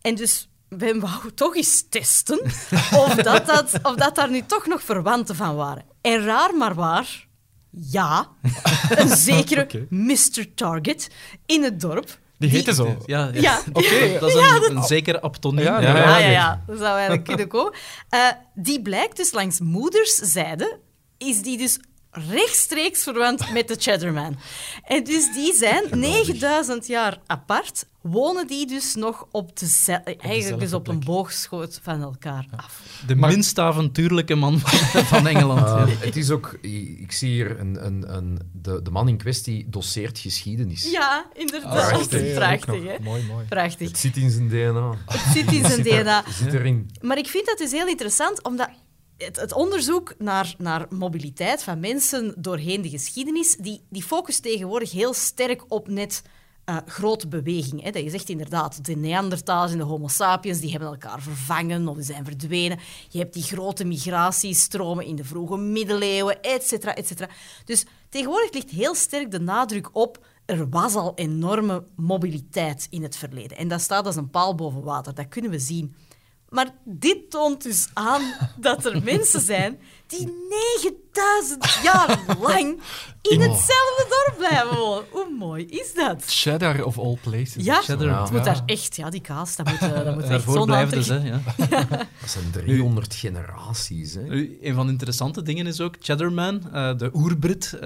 [0.00, 2.40] En dus we wou toch eens testen
[3.04, 5.84] of, dat, dat, of dat daar nu toch nog verwanten van waren.
[6.00, 7.26] En raar maar waar,
[7.70, 8.28] ja,
[9.00, 10.54] een zekere Mr.
[10.54, 11.10] Target
[11.46, 12.18] in het dorp.
[12.38, 13.02] Die heette zo?
[13.06, 13.60] Ja, ja.
[13.72, 14.18] oké.
[14.20, 15.64] Dat is een, een zekere aptoniem.
[15.64, 17.72] Ja, ja, ja, dat zou eigenlijk kunnen komen.
[18.14, 18.20] Uh,
[18.54, 20.80] die blijkt dus langs moederszijde,
[21.18, 21.78] is die dus
[22.30, 24.36] rechtstreeks verwant met de Cheddarman.
[24.84, 30.72] En dus die zijn 9000 jaar apart, wonen die dus nog op de eigenlijk dus
[30.72, 32.80] op een boogschoot van elkaar af.
[33.06, 35.60] De minst avontuurlijke man van, van Engeland.
[35.66, 36.06] Uh, ja.
[36.06, 36.58] Het is ook,
[37.00, 40.90] ik zie hier een, een, een, de, de man in kwestie doseert geschiedenis.
[40.90, 41.88] Ja, inderdaad.
[41.88, 42.92] Prachtig, Prachtig, ook nog.
[42.92, 43.02] hè?
[43.02, 43.44] Mooi, mooi.
[43.46, 43.88] Prachtig.
[43.88, 44.94] Het zit in zijn DNA.
[45.06, 46.24] Het zit in zijn DNA.
[46.30, 46.90] Zit erin.
[47.00, 48.68] Maar ik vind dat dus heel interessant, omdat
[49.16, 55.14] het, onderzoek naar, naar mobiliteit van mensen doorheen de geschiedenis, die, die focust tegenwoordig heel
[55.14, 56.22] sterk op net
[56.64, 57.92] eh, grote bewegingen.
[57.92, 61.96] Dat je zegt inderdaad, de Neandertalers en de Homo sapiens die hebben elkaar vervangen of
[62.00, 62.78] zijn verdwenen.
[63.08, 67.28] Je hebt die grote migratiestromen in de vroege middeleeuwen, et cetera, et cetera.
[67.64, 73.16] Dus tegenwoordig ligt heel sterk de nadruk op er was al enorme mobiliteit in het
[73.16, 73.56] verleden.
[73.56, 75.94] En dat staat als een paal boven water, dat kunnen we zien.
[76.56, 78.22] Maar dit toont dus aan
[78.56, 80.26] dat er mensen zijn die
[81.12, 82.80] 9000 jaar lang
[83.22, 85.04] in hetzelfde dorp blijven wonen.
[85.10, 86.24] Hoe mooi is dat?
[86.26, 87.64] Cheddar of all places.
[87.64, 88.20] Ja, Cheddar.
[88.22, 90.96] het moet daar echt, ja, die kaas, dat moet, eh, dat moet echt Daarvoor blijven
[90.98, 91.26] aantrek- ze.
[91.28, 91.40] Ja.
[92.20, 94.14] Dat zijn 300 generaties.
[94.14, 94.22] Hè.
[94.22, 97.80] Nu, Een van de interessante dingen is ook Cheddarman, eh, de oerbrit, eh,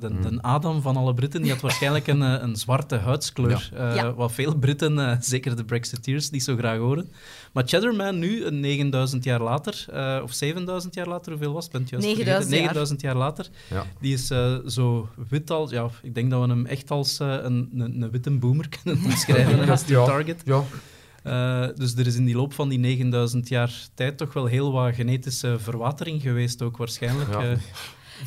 [0.00, 3.70] de, de Adam van alle Britten, die had waarschijnlijk een, een zwarte huidskleur.
[3.74, 4.14] Eh, Ja.
[4.14, 7.10] Wat veel Britten, eh, zeker de Brexiteers, niet zo graag horen.
[7.52, 11.72] Maar Cheddarman nu, een 9000 jaar later, eh, of 7000 jaar later, hoeveel was het?
[11.72, 12.56] Ben het juist 9000 vergeten?
[12.56, 12.74] jaar.
[12.74, 13.48] 9000 jaar later.
[13.70, 13.86] Ja.
[14.00, 15.70] Die is eh, zo wit als...
[15.70, 19.02] Ja, ik denk dat we hem echt als eh, een, een, een witte boomer kunnen
[19.02, 19.68] beschrijven.
[19.68, 20.04] als die Ja.
[20.04, 20.42] target.
[20.44, 20.62] Ja.
[21.22, 24.72] Eh, dus er is in die loop van die 9000 jaar tijd toch wel heel
[24.72, 27.30] wat genetische verwatering geweest, ook waarschijnlijk.
[27.30, 27.42] Ja.
[27.42, 27.56] Eh,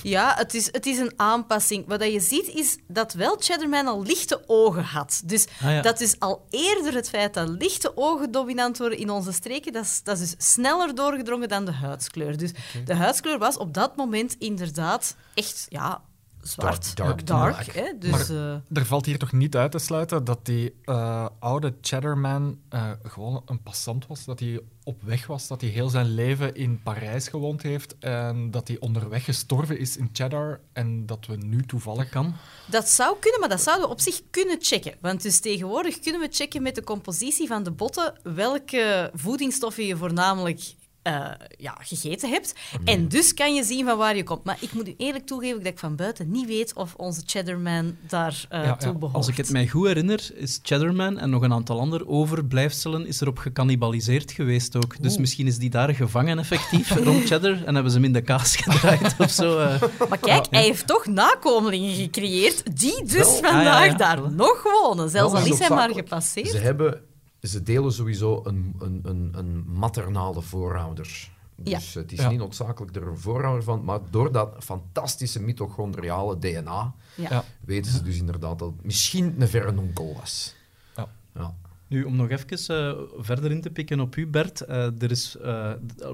[0.04, 1.88] Ja, het is, het is een aanpassing.
[1.88, 5.21] Wat je ziet is dat wel Cheddarman al lichte ogen had.
[5.25, 5.82] Dus Ah, ja.
[5.82, 9.84] dat is al eerder het feit dat lichte ogen dominant worden in onze streken, dat
[9.84, 12.38] is, dat is dus sneller doorgedrongen dan de huidskleur.
[12.38, 12.52] Dus
[12.86, 16.02] de huidskleur was op dat moment inderdaad echt ja,
[16.41, 17.73] zwart, Dark- dark dark.
[17.73, 17.91] hè.
[17.99, 21.73] Dus, Maar- eh, Er valt hier toch niet uit te sluiten dat die eh, oude
[21.82, 24.25] Cheddarman eh, gewoon een passant was.
[24.25, 28.52] Dat hij op weg was, dat hij heel zijn leven in Parijs gewoond heeft en
[28.52, 32.10] dat hij onderweg gestorven is in Cheddar en dat we nu toevallig...
[32.10, 32.36] kan.
[32.67, 34.93] Dat zou kunnen, maar dat zouden we op zich kunnen checken.
[35.02, 39.97] Want dus tegenwoordig kunnen we checken met de compositie van de botten welke voedingsstoffen je
[39.97, 40.75] voornamelijk
[41.10, 42.54] eh, ja, gegeten hebt.
[42.86, 44.43] En dus kan je zien van waar je komt.
[44.43, 47.98] Maar ik moet u eerlijk toegeven dat ik van buiten niet weet of onze Cheddarman
[48.08, 48.98] daar eh Ja, toe ja.
[48.98, 49.15] behoort.
[49.15, 53.22] Als ik het mij goed herinner, is Cheddarman en nog een aantal andere overblijfselen is
[53.22, 55.02] erop gecannibaliseerd geweest ook.
[55.02, 58.22] Dus misschien is die daar gevangen effectief rond Cheddar en hebben ze hem in de
[58.22, 59.60] kaas gedraaid of zo.
[59.60, 59.82] eh.
[60.10, 63.34] Maar kijk, hij heeft toch nakomelingen gecreëerd die dus Wel.
[63.52, 65.10] vandaag Ah, daar nog wonen.
[65.10, 66.50] Zelfs al is hij maar gepasseerd.
[66.50, 67.02] Ze, hebben,
[67.41, 71.30] ze delen sowieso een, een, een, een maternale voorouder.
[71.56, 72.30] Dus het is Ja.
[72.30, 77.30] niet noodzakelijk er een voorouder van, maar door dat fantastische mitochondriale DNA Ja.
[77.30, 77.43] Ja.
[77.65, 80.56] weten ze dus inderdaad dat het misschien een verre onkel was.
[80.95, 81.56] Ja.
[81.89, 84.62] Nu, om nog even eh, verder in te pikken op u, Bert.
[84.62, 85.71] eh, er is, eh,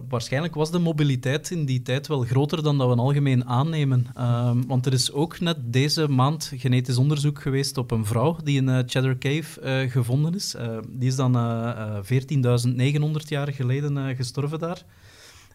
[0.09, 4.07] waarschijnlijk was de mobiliteit in die tijd wel groter dan dat we algemeen aannemen.
[4.13, 8.61] Ehm, want er is ook net deze maand genetisch onderzoek geweest op een vrouw die
[8.61, 10.55] in Cheddar Cave gevonden is.
[10.89, 14.83] Die is dan eh, eh, 14.900 jaar geleden gestorven daar,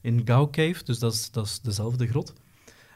[0.02, 0.84] in Gao Cave.
[0.84, 2.32] Dus dat is, dat is dezelfde grot.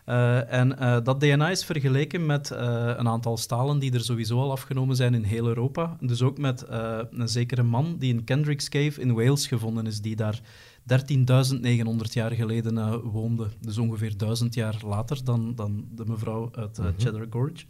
[0.04, 4.40] Eh, en eh, dat DNA is vergeleken met eh, een aantal stalen die er sowieso
[4.40, 5.96] al afgenomen zijn in heel Europa.
[6.00, 6.64] Dus ook met
[7.10, 10.40] een zekere man die in Kendrick's Cave in Wales gevonden is, die daar
[10.86, 13.48] 13.900 jaar geleden woonde.
[13.60, 17.64] Dus ongeveer 1000 jaar later dan, dan de mevrouw uit eh, Cheddar Gorge.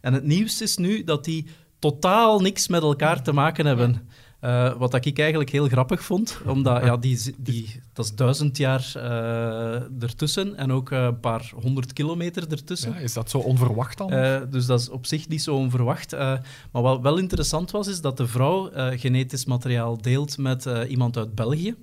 [0.00, 1.46] En het nieuws is nu dat die
[1.78, 4.08] totaal niks met elkaar te maken hebben.
[4.44, 8.56] Eh, wat dat ik eigenlijk heel grappig vond, omdat ja, die, die, dat is duizend
[8.56, 12.92] jaar eh, ertussen en ook eh, een paar honderd kilometer ertussen.
[12.92, 14.10] Ja, is dat zo onverwacht dan?
[14.10, 16.12] Eh, dus dat is op zich niet zo onverwacht.
[16.12, 16.32] Eh,
[16.72, 20.90] maar wat wel interessant was, is dat de vrouw eh, genetisch materiaal deelt met eh,
[20.90, 21.74] iemand uit België.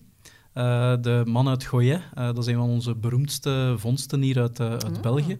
[0.53, 4.59] Eh, de man uit Goyet, eh, dat is een van onze beroemdste vondsten hier uit,
[4.59, 5.39] eh, uit België.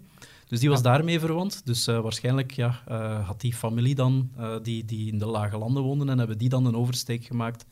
[0.52, 1.62] Dus die was daarmee verwant.
[1.66, 5.58] Dus eh, waarschijnlijk ja, eh, had die familie dan, eh, die, die in de lage
[5.58, 7.66] landen woonden, en hebben die dan een oversteek gemaakt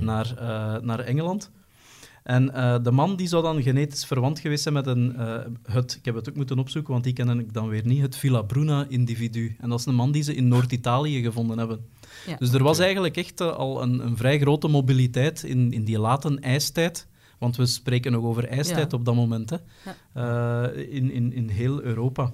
[0.00, 1.50] naar, eh, naar Engeland.
[2.22, 2.46] En
[2.82, 5.14] de man die zou dan genetisch verwant geweest zijn met een,
[5.62, 8.16] het, ik heb het ook moeten opzoeken, want die ken ik dan weer niet, het
[8.16, 9.56] Villa Bruna-individu.
[9.60, 11.80] En dat is een man die ze in Noord-Italië gevonden hebben.
[12.26, 12.36] Ja.
[12.36, 16.38] Dus er was eigenlijk echt al een, een vrij grote mobiliteit in, in die late
[16.40, 17.06] ijstijd.
[17.38, 18.98] Want we spreken nog over ijstijd Ja.
[18.98, 19.56] op dat moment, hè,
[20.12, 22.32] eh, in, in, in heel Europa.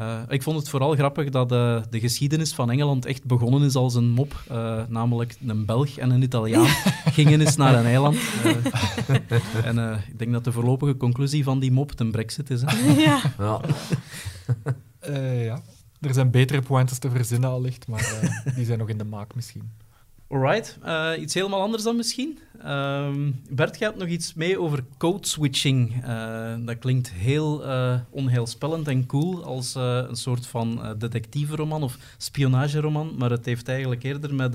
[0.00, 3.74] Uh, ik vond het vooral grappig dat uh, de geschiedenis van Engeland echt begonnen is
[3.74, 4.44] als een mop.
[4.52, 6.66] Uh, namelijk een Belg en een Italiaan
[7.18, 8.16] gingen eens naar een eiland.
[9.64, 12.62] en ik denk dat de voorlopige conclusie van die mop de brexit is.
[12.64, 12.92] Hè?
[13.02, 13.20] Ja.
[13.38, 13.60] Ja.
[15.32, 15.60] ja.
[16.00, 19.70] Er zijn betere pointes te verzinnen allicht, maar die zijn nog in de maak misschien.
[20.32, 22.38] Alright, uh, iets helemaal anders dan misschien.
[22.64, 23.08] Uh,
[23.50, 26.04] Bert gaat nog iets mee over code switching.
[26.04, 33.14] Uh, dat klinkt heel uh, onheilspellend en cool als een soort van detectievenroman of spionageroman,
[33.18, 34.54] maar het heeft eigenlijk eerder met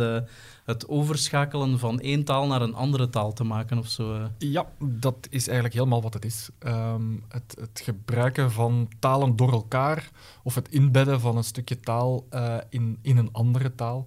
[0.65, 4.29] het overschakelen van één taal naar een andere taal te maken of zo.
[4.37, 6.49] Ja, dat is eigenlijk helemaal wat het is.
[6.65, 10.09] Um, het, het, gebruiken van talen door elkaar
[10.43, 12.27] of het inbedden van een stukje taal
[12.69, 14.05] in, in een andere taal.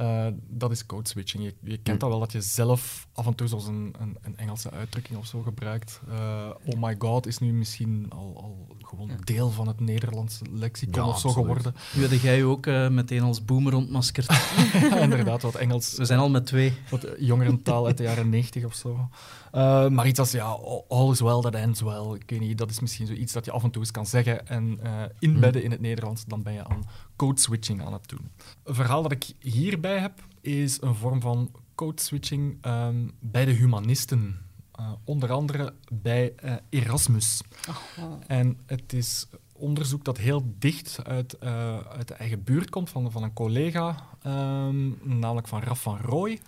[0.00, 1.44] Uh, dat is code switching.
[1.44, 1.98] Je, je kent hm.
[1.98, 5.26] dat wel, dat je zelf af en toe zoals een, een, een Engelse uitdrukking of
[5.26, 6.00] zo gebruikt.
[6.08, 11.04] Uh, oh my god is nu misschien al, al gewoon deel van het Nederlandse lexicon
[11.04, 11.74] of zo geworden.
[11.94, 14.26] Nu had jij ook uh, meteen als boomer ontmaskerd.
[14.90, 15.96] ja, inderdaad, wat Engels.
[15.96, 16.72] We zijn al met twee.
[16.90, 19.08] Wat jongerentaal uit de jaren negentig of zo.
[19.52, 22.14] Uh, maar iets als, ja, all is well that ends well.
[22.14, 24.46] Ik weet niet, dat is misschien zoiets dat je af en toe eens kan zeggen
[24.46, 26.24] en uh, inbedden in het Nederlands.
[26.24, 26.82] Dan ben je aan
[27.20, 28.30] code switching aan het doen.
[28.64, 33.50] Een verhaal dat ik hierbij heb, is een vorm van code switching um, bij de
[33.50, 34.38] humanisten.
[34.80, 36.34] Uh, onder andere bij
[36.68, 37.42] Erasmus.
[37.68, 38.12] Oh.
[38.26, 43.22] En het is onderzoek dat heel dicht uit, uit de eigen buurt komt van, van
[43.22, 43.96] een collega,
[44.26, 46.40] um, namelijk van Raf van Rooij.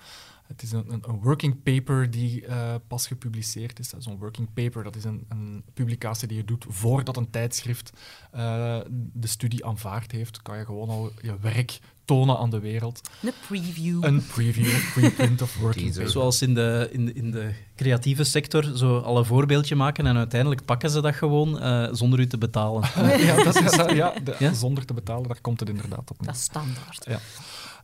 [0.52, 3.92] Het is een, een, working paper die uh, pas gepubliceerd is.
[3.98, 7.92] Zo'n working paper dat is een, een, publicatie die je doet voordat een tijdschrift
[8.34, 8.78] uh,
[9.12, 10.42] de studie aanvaard heeft.
[10.42, 13.00] Kan je gewoon al je werk tonen aan de wereld.
[13.22, 14.04] Een preview.
[14.04, 16.10] Een preview, een preprint of working paper.
[16.10, 20.16] Zoals in de, in, de, in de creatieve sector, zo al een voorbeeldje maken en
[20.16, 22.82] uiteindelijk pakken ze dat gewoon uh, zonder u te betalen.
[23.26, 26.16] ja, dat is, ja, de, ja, zonder te betalen, daar komt het inderdaad op.
[26.20, 27.04] Dat is standaard.
[27.08, 27.20] Ja.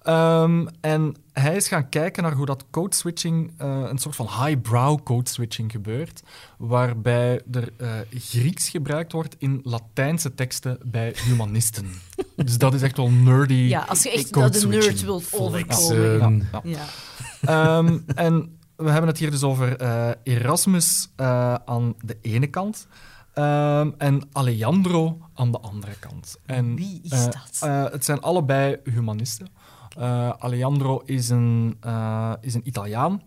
[0.08, 4.26] Um, en hij is gaan kijken naar hoe dat code switching, uh, een soort van
[4.26, 6.22] highbrow code switching gebeurt,
[6.58, 11.90] waarbij er uh, Grieks gebruikt wordt in Latijnse teksten bij humanisten.
[12.36, 13.54] dus dat is echt wel nerdy.
[13.54, 16.48] Ja, als je echt dat de nerd wilt overkomen.
[16.52, 16.62] Ja,
[17.40, 17.78] ja.
[17.78, 21.10] um, en we hebben het hier dus over uh, Erasmus
[21.64, 22.86] aan de ene kant.
[23.34, 26.36] Um, en Alejandro aan de andere kant.
[26.46, 27.90] En, Wie is dat?
[27.92, 29.48] het zijn allebei humanisten.
[29.98, 33.22] Uh, Alejandro is een, uh, is een Italiaan.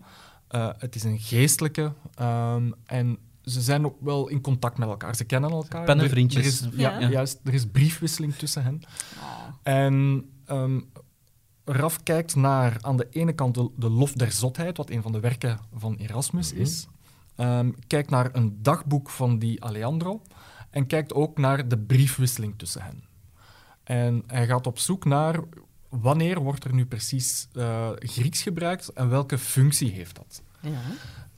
[0.50, 1.92] Uh, het is een geestelijke.
[2.20, 5.16] Um, en ze zijn ook wel in contact met elkaar.
[5.16, 5.84] Ze kennen elkaar.
[5.84, 6.60] Pennenvriendjes.
[6.60, 7.08] Er, er is, ja, ja.
[7.08, 8.82] Juist, er is briefwisseling tussen hen.
[9.20, 9.48] Oh.
[9.62, 10.90] En um,
[11.64, 15.12] Raf kijkt naar aan de ene kant de, de, Lof der Zotheid, wat een van
[15.12, 16.60] de werken van Erasmus mhm.
[16.60, 16.86] is.
[17.36, 20.22] Um, kijkt naar een dagboek van die Alejandro.
[20.70, 23.04] En kijkt ook naar de briefwisseling tussen hen.
[23.84, 25.40] En hij gaat op zoek naar
[26.00, 30.42] wanneer wordt er nu precies uh, Grieks gebruikt en welke functie heeft dat?
[30.60, 30.80] Ja.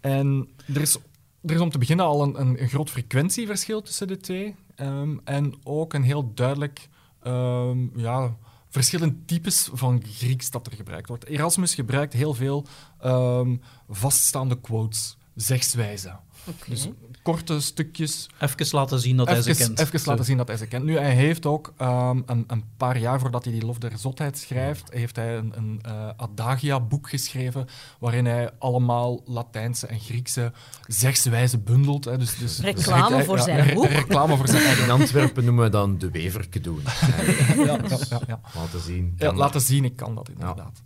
[0.00, 0.96] En er is,
[1.42, 4.54] er is om te beginnen al een, een, een groot frequentieverschil tussen de twee.
[4.76, 6.88] Um, en ook een heel duidelijk
[7.26, 8.36] um, ja,
[8.68, 11.26] verschillende types van Grieks dat er gebruikt wordt.
[11.26, 12.66] Erasmus gebruikt heel veel
[13.04, 16.20] um, vaststaande quotes, zegswijzen.
[16.46, 16.68] Okay.
[16.68, 16.88] Dus
[17.24, 18.26] korte stukjes.
[18.38, 19.78] Even laten zien dat hij ze kent.
[19.78, 20.84] Even laten zien dat hij ze kent.
[20.84, 24.38] Nu, hij heeft ook um, een, een, paar jaar voordat hij die Lof der Zotheid
[24.38, 27.66] schrijft, heeft hij een, een uh, Adagia-boek geschreven,
[27.98, 30.52] waarin hij allemaal Latijnse en Griekse
[30.86, 32.04] zegswijzen bundelt.
[32.04, 32.18] Hè.
[32.18, 33.86] Dus, dus, reclame dus voor zijn ja, boek.
[33.86, 36.82] reclame voor zijn eigen In Antwerpen noemen we dan de weverke doen.
[37.56, 39.14] ja, ja, ja, Laten zien.
[39.16, 40.82] Ja, laten zien, ik kan dat inderdaad.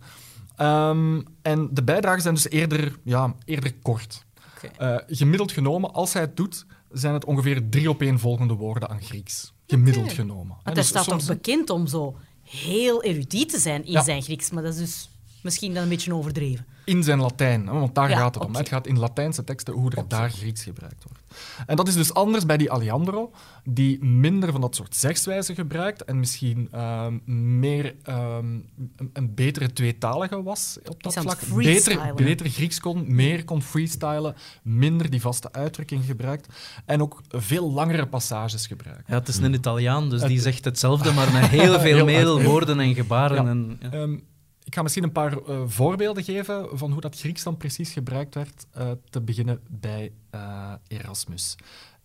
[0.61, 4.25] Um, en de bijdragen zijn dus eerder, ja, eerder kort.
[4.63, 4.93] Okay.
[4.93, 9.53] Uh, gemiddeld genomen, als hij het doet, zijn het ongeveer drie opeenvolgende woorden aan Grieks.
[9.67, 10.15] Gemiddeld okay.
[10.15, 10.47] genomen.
[10.47, 11.25] Want hij dus staat soms...
[11.25, 14.03] toch bekend om zo heel erudiet te zijn in ja.
[14.03, 15.09] zijn Grieks, maar dat is dus
[15.41, 16.65] misschien dan een beetje overdreven.
[16.85, 18.55] In zijn Latijn, want daar ja, gaat het om.
[18.55, 21.19] Het gaat in Latijnse teksten hoe er daar Grieks gebruikt wordt.
[21.65, 23.31] En dat is dus anders bij die Alejandro,
[23.63, 27.21] die minder van dat soort zegswijzen gebruikt en misschien um,
[27.59, 28.65] meer um,
[28.97, 31.39] een, een, betere tweetalige was op dat vlak.
[31.55, 36.47] Beter, beter Grieks kon, meer kon freestylen, minder die vaste uitdrukking gebruikt
[36.85, 39.07] en ook veel langere passages gebruikt.
[39.07, 42.43] Ja, het is een Italiaan, dus het, die zegt hetzelfde, maar met heel veel meer
[42.43, 43.43] woorden en gebaren.
[43.43, 43.49] Ja.
[43.49, 43.97] En, ja.
[43.97, 44.27] Um,
[44.69, 48.35] ik ga misschien een paar uh, voorbeelden geven van hoe dat Grieks dan precies gebruikt
[48.35, 51.55] werd, uh, te beginnen bij uh, Erasmus.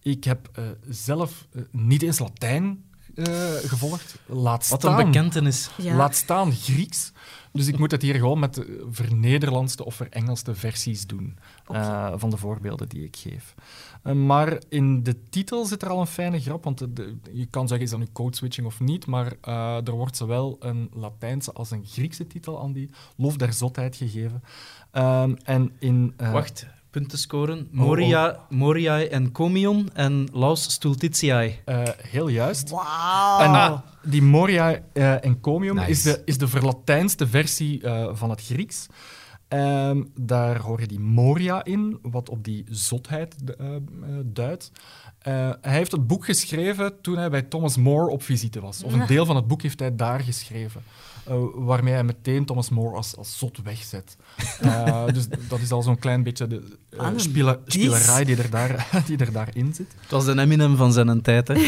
[0.03, 0.51] Ik heb
[0.89, 2.85] zelf niet eens Latijn
[3.15, 4.19] eh, gevolgd.
[4.27, 5.71] Laat Wat een staan, bekentenis.
[5.77, 5.97] Ja.
[5.97, 7.13] laat staan Grieks.
[7.53, 11.39] Dus ik moet het hier gewoon met de vernederlandste of verengelse versies doen
[11.73, 13.55] eh, van de voorbeelden die ik geef.
[14.03, 17.47] Eh, maar in de titel zit er al een fijne grap, want de- de- je
[17.47, 20.91] kan zeggen, is dat nu code switching of niet, maar eh, er wordt zowel een
[20.95, 24.43] Latijnse als een Griekse titel aan die lof der zotheid gegeven.
[24.91, 26.15] Ehm, en in...
[26.17, 27.69] eh, Wacht, punten scoren.
[27.71, 31.59] Moria, Moriae en Comion en Laus Stultitiae.
[31.65, 32.71] eh, heel juist.
[32.71, 33.41] Wauw.
[33.73, 34.81] En die Moria
[35.21, 35.91] Encomium Nice.
[35.91, 38.87] is, de, is de verlatijnste versie eh, van het Grieks.
[39.49, 43.81] Ehm, daar hoor je die Moria in, wat op die zotheid eh, eh,
[44.25, 44.71] duidt.
[45.19, 48.83] Eh, hij heeft het boek geschreven toen hij bij Thomas More op visite was.
[48.83, 50.83] Of een deel van het boek heeft hij daar geschreven.
[51.27, 54.17] Eh, waarmee hij meteen Thomas More als, als zot wegzet.
[54.61, 56.63] Eh, dus dat is al zo'n klein beetje de
[57.17, 59.95] spiele- spielerij die er, daar, die er daarin zit.
[60.01, 61.49] Het was de Eminem van zijn tijd.
[61.49, 61.55] Hè.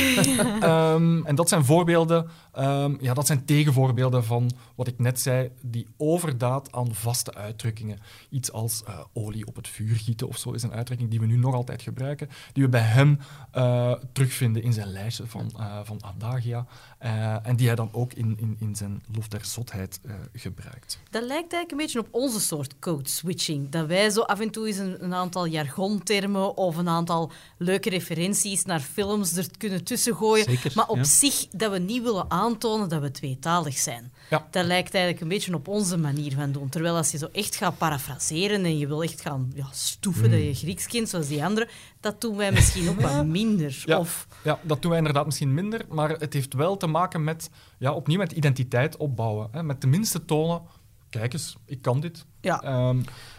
[0.60, 5.50] Ehm, en dat zijn voorbeelden, ehm, ja, dat zijn tegenvoorbeelden van wat ik net zei,
[5.60, 7.98] die overdaad aan vaste uitdrukkingen.
[8.30, 8.82] Iets als
[9.12, 11.82] olie op het vuur gieten of zo is een uitdrukking die we nu nog altijd
[11.82, 13.18] gebruiken, die we bij hem
[13.50, 16.66] eh, terugvinden in zijn lijstje van, eh, van adagia
[16.98, 20.98] eh, en die hij dan ook in, in, in zijn lof der zotheid eh, gebruikt.
[21.10, 23.70] Dat lijkt eigenlijk een beetje op onze soort code switching.
[23.70, 27.90] Dat wij zo af en toe eens een, een aantal jargontermen of een aantal leuke
[27.90, 30.44] referenties naar films er kunnen tussengooien.
[30.44, 31.04] Zeker, maar op ja.
[31.04, 34.12] zich dat we niet willen aantonen dat we tweetalig zijn.
[34.30, 34.46] Ja.
[34.50, 36.68] Dat lijkt eigenlijk een beetje op onze manier van doen.
[36.68, 40.40] Terwijl als je zo echt gaat parafraseren en je wil echt gaan ja, stoeven dat
[40.40, 41.68] je Grieks kent zoals die anderen,
[42.06, 43.82] dat doen wij misschien ook wat minder.
[43.84, 43.98] Ja.
[43.98, 47.50] Of, Ja, dat doen wij inderdaad misschien minder, maar het heeft wel te maken met,
[47.78, 49.48] ja, opnieuw met identiteit opbouwen.
[49.50, 49.62] Hè.
[49.62, 50.62] Met tenminste tonen,
[51.10, 52.24] kijk eens, ik kan dit.
[52.40, 52.62] ja.
[52.62, 52.98] Ehm,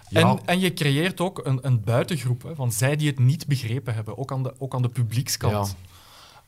[0.10, 0.22] Ja.
[0.22, 3.94] en, en je creëert ook een, een buitengroep hè, van zij die het niet begrepen
[3.94, 5.76] hebben, ook aan de, ook aan de publiekskant.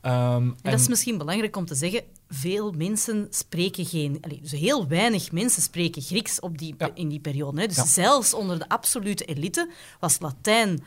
[0.00, 2.02] Ehm, En dat is misschien belangrijk om te zeggen.
[2.28, 4.18] Veel mensen spreken geen...
[4.20, 6.90] allee, dus heel weinig mensen spreken Grieks op die, Ja.
[6.94, 7.60] in die periode.
[7.60, 7.66] Hè.
[7.66, 7.84] Dus Ja.
[7.86, 10.82] zelfs onder de absolute elite was Latijn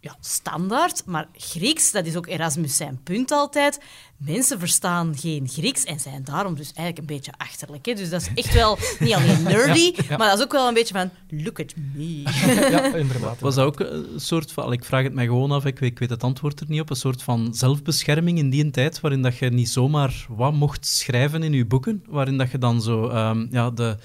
[0.00, 1.02] ja, standaard.
[1.06, 3.80] Maar Grieks, dat is ook Erasmus zijn punt altijd.
[4.16, 7.86] Mensen verstaan geen Grieks en zijn daarom dus eigenlijk een beetje achterlijk.
[7.86, 7.94] Hè.
[7.94, 10.16] Dus dat is echt wel niet alleen nerdy, ja.
[10.16, 11.10] maar dat is ook wel een beetje van...
[11.30, 12.22] Look at me.
[12.70, 13.40] ja, inderdaad.
[13.40, 15.98] Was dat ook een soort van, ik vraag het mij gewoon af, ik weet, ik
[15.98, 19.38] weet het antwoord er niet op, een soort van zelfbescherming in die tijd, waarin dat
[19.38, 23.46] je niet zomaar wat mocht schrijven in je boeken, waarin dat je dan zo ehm,
[23.50, 23.96] ja, de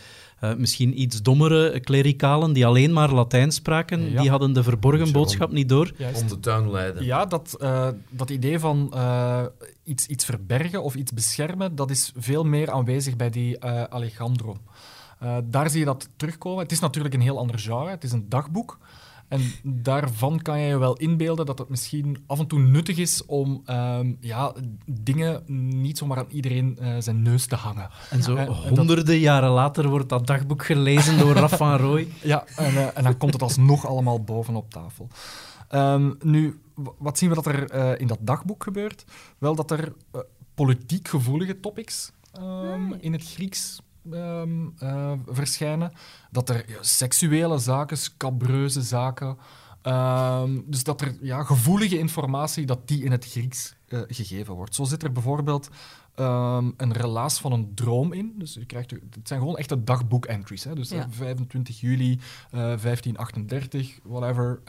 [0.41, 4.21] eh, misschien iets dommere klerikalen die alleen maar Latijn spraken, Ja.
[4.21, 5.91] die hadden de verborgen boodschap niet door.
[5.97, 6.21] Juist.
[6.21, 7.05] Om de tuin leiden.
[7.05, 9.43] Ja, dat, eh, dat idee van eh,
[9.83, 14.57] iets, iets verbergen of iets beschermen, dat is veel meer aanwezig bij die eh, Alejandro.
[15.19, 16.63] Eh, daar zie je dat terugkomen.
[16.63, 17.89] Het is natuurlijk een heel ander genre.
[17.89, 18.77] Het is een dagboek.
[19.31, 23.25] En daarvan kan je je wel inbeelden dat het misschien af en toe nuttig is
[23.25, 24.53] om ehm, ja,
[24.85, 25.43] dingen
[25.81, 27.89] niet zomaar aan iedereen eh, zijn neus te hangen.
[28.09, 31.77] En zo En- en dat- honderden jaren later wordt dat dagboek gelezen door Raf van
[31.77, 32.07] Rooij.
[32.23, 35.07] Ja, en, eh, en dan komt het alsnog allemaal boven op tafel.
[35.67, 36.59] Ehm, nu,
[36.97, 39.03] wat zien we dat er eh, in dat dagboek gebeurt?
[39.37, 39.93] Wel dat er
[40.53, 45.91] politiek gevoelige topics ehm, in het Grieks ehm, eh, verschijnen.
[46.31, 49.37] Dat er ja, seksuele zaken, scabreuze zaken...
[49.81, 54.75] ehm, dus dat er ja, gevoelige informatie dat die in het Grieks eh, gegeven wordt.
[54.75, 55.69] Zo zit er bijvoorbeeld
[56.15, 58.33] ehm, een relaas van een droom in.
[58.37, 60.63] Dus je krijgt, het zijn gewoon echte dagboek-entries.
[60.63, 60.75] Hè?
[60.75, 60.99] Dus Ja.
[60.99, 62.19] eh, 25 juli
[62.51, 64.61] eh, 1538, whatever.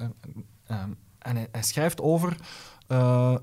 [0.67, 2.37] En hij, hij schrijft over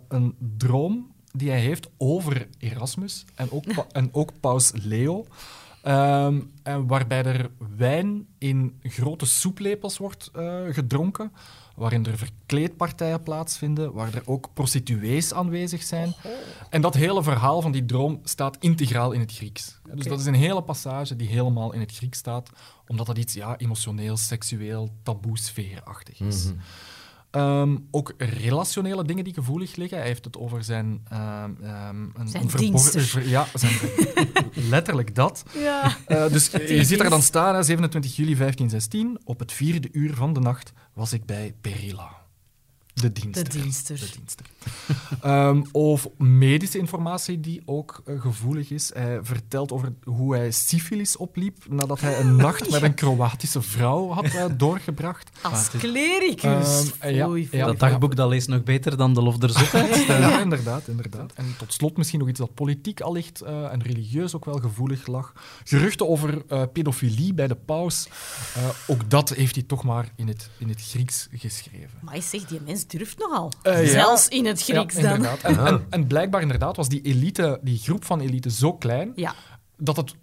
[0.08, 5.26] een droom die hij heeft over Erasmus en ook, en ook paus Leo.
[5.82, 11.32] Ehm, en waarbij er wijn in grote soeplepels wordt eh, gedronken,
[11.76, 16.14] waarin er verkleedpartijen plaatsvinden, waar er ook prostituees aanwezig zijn.
[16.70, 19.80] En dat hele verhaal van die droom staat integraal in het Grieks.
[19.94, 22.50] Dus dat is een hele passage die helemaal in het Grieks staat,
[22.88, 26.46] omdat dat iets ja, emotioneel, seksueel, taboe sfeerachtig is.
[26.46, 26.56] Mhm.
[27.32, 29.98] Ehm, ook relationele dingen die gevoelig liggen.
[29.98, 31.02] Hij heeft het over zijn...
[31.10, 31.52] ehm,
[32.14, 33.74] een, Zijn ver- ja, zijn,
[34.70, 35.44] letterlijk dat.
[35.58, 35.98] Ja.
[36.06, 39.20] Eh, dus je ziet er dan staan, hè, 27 juli 1516.
[39.24, 42.18] Op het vierde uur van de nacht was ik bij Perilla.
[43.02, 43.44] De dienster.
[43.50, 44.00] De dienster.
[44.00, 44.46] De dienster.
[45.22, 48.92] Ehm, of medische informatie die ook eh, gevoelig is.
[48.94, 54.10] Hij vertelt over hoe hij syfilis opliep nadat hij een nacht met een Kroatische vrouw
[54.10, 55.30] had eh, doorgebracht.
[55.42, 56.92] Als klericus.
[57.00, 60.06] Ehm, ja, dat dagboek dat leest nog beter dan de Lof der Zotheid.
[60.06, 61.34] Ja, inderdaad, inderdaad.
[61.36, 65.08] En tot slot misschien nog iets dat politiek allicht eh, en religieus ook wel gevoelig
[65.08, 65.34] lag.
[65.64, 68.08] Geruchten over eh, pedofilie bij de paus.
[68.56, 72.00] eh, ook dat heeft hij toch maar in het, in het Grieks geschreven.
[72.02, 73.52] Maar zeg, die mens durft nogal.
[73.62, 73.90] Eh, ja.
[73.92, 75.16] Zelfs in het Grieks Ja, dan.
[75.16, 75.42] inderdaad.
[75.42, 79.34] En, en, en blijkbaar inderdaad was die elite, die groep van elite zo klein Ja.
[79.78, 80.14] dat het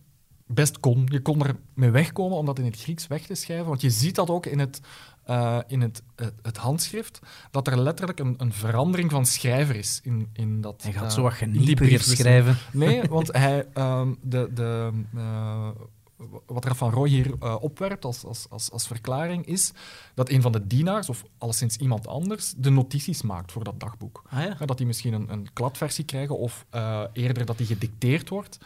[0.46, 1.06] best kon.
[1.10, 3.66] Je kon er mee wegkomen om dat in het Grieks weg te schrijven.
[3.66, 4.80] Want je ziet dat ook in het,
[5.24, 7.18] eh, in het, het, het handschrift,
[7.50, 11.10] dat er letterlijk een, een verandering van schrijver is in, in dat Hij gaat eh,
[11.10, 12.56] zo wat in die geniepiger schrijven.
[12.72, 15.68] Nee, want hij, ehm, de, de, eh,
[16.46, 19.72] wat Raf van Rooij hier eh, opwerpt als, als, als, als verklaring is
[20.14, 24.22] dat een van de dienaars, of alleszins iemand anders, de notities maakt voor dat dagboek.
[24.30, 24.56] Ah ja.
[24.58, 28.58] Ja, dat die misschien een, een kladversie krijgen of eh, eerder dat die gedicteerd wordt.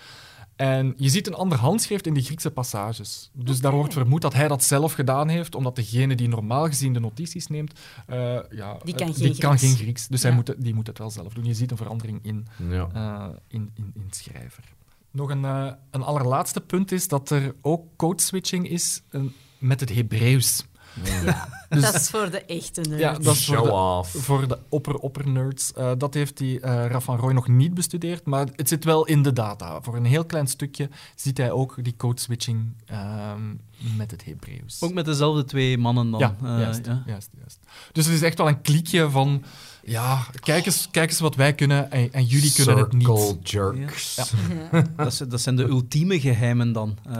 [0.56, 3.30] En je ziet een ander handschrift in die Griekse passages.
[3.32, 6.92] Dus daar wordt vermoed dat hij dat zelf gedaan heeft, omdat degene die normaal gezien
[6.92, 8.16] de notities neemt, eh,
[8.50, 9.72] ja, Die kan geen die kan Grieks.
[9.74, 10.06] geen Grieks.
[10.08, 11.44] Dus hij moet, het- die moet het wel zelf doen.
[11.44, 12.88] Je ziet een verandering in, Ja.
[12.92, 14.64] eh, in, in, in schrijver.
[15.10, 19.20] Nog een, eh, een allerlaatste punt is dat er ook codeswitching is eh,
[19.58, 20.64] met het Hebreeuws.
[21.68, 23.02] Dus- Dat is voor de echte nerds.
[23.02, 24.10] Ja, dat is voor Show de, off.
[24.24, 25.72] voor de opper-opper-nerds.
[25.72, 29.04] Eh, dat heeft die eh Raf van Rooij nog niet bestudeerd, maar het zit wel
[29.06, 29.80] in de data.
[29.82, 33.54] Voor een heel klein stukje ziet hij ook die codeswitching ehm
[33.96, 34.82] met het Hebreeuws.
[34.82, 36.20] Ook met dezelfde twee mannen dan.
[36.20, 37.02] ja, eh, juist, ja.
[37.06, 37.58] juist, juist.
[37.92, 39.44] Dus het is echt wel een kliekje van...
[39.84, 43.50] Ja, kijk eens, kijk eens wat wij kunnen en, en jullie kunnen het Circle niet.
[43.50, 44.14] jerks.
[44.72, 44.84] Ja.
[44.96, 46.98] Dat, zijn- dat zijn de ultieme geheimen dan.
[47.06, 47.12] eh,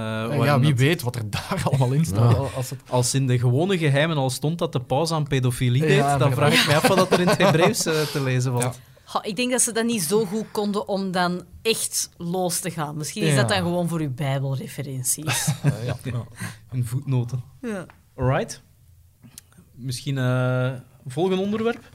[0.45, 2.33] ja, wie dat- weet wat er daar allemaal in staat.
[2.33, 2.39] Ja.
[2.57, 6.11] Als het, Als in de gewone geheimen al stond dat de paus aan pedofilie Ja,
[6.11, 8.53] deed, dan vraag ik me af wat dat er in het Hebreeuws eh, te lezen
[8.61, 8.79] valt.
[9.23, 12.97] Ik denk dat ze dat niet zo goed konden om dan echt los te gaan.
[12.97, 13.37] Misschien is Ja.
[13.37, 15.47] dat dan gewoon voor uw bijbelreferenties.
[15.63, 15.97] eh, ja,
[16.85, 17.43] voetnoten.
[17.63, 17.87] ja.
[18.17, 18.63] Alright.
[19.75, 20.71] Misschien eh
[21.07, 21.89] volgende onderwerp.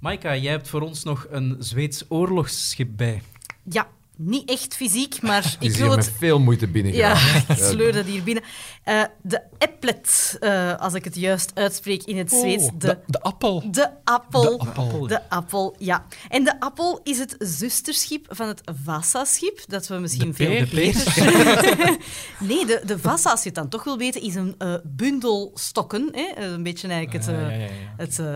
[0.00, 3.22] Maika, jij hebt voor ons nog een Zweeds oorlogsschip bij.
[3.62, 5.96] ja, niet echt fysiek, maar ik wil het...
[5.96, 7.42] met veel moeite Ja, binnengegaan.
[7.56, 8.44] ik sleur dat hier binnen.
[8.84, 12.64] Eh, de Applet, eh, als ik het juist uitspreek in het Zweeds.
[12.64, 13.70] Oh, De, de, de appel.
[13.70, 14.58] de appel.
[14.58, 15.06] De appel.
[15.06, 16.06] De appel, ja.
[16.28, 20.60] En de appel is het zusterschip van het Vasa-schip, dat we misschien De veel peer?
[20.60, 20.92] De peer?
[20.92, 21.96] beter...
[22.48, 25.50] nee, de, de Vasa, als je het dan toch wil weten, is een eh, bundel
[25.54, 26.08] stokken.
[26.12, 26.42] Hè?
[26.44, 27.68] Een beetje eigenlijk het, Ja, ja, ja, ja.
[27.96, 28.34] het eh,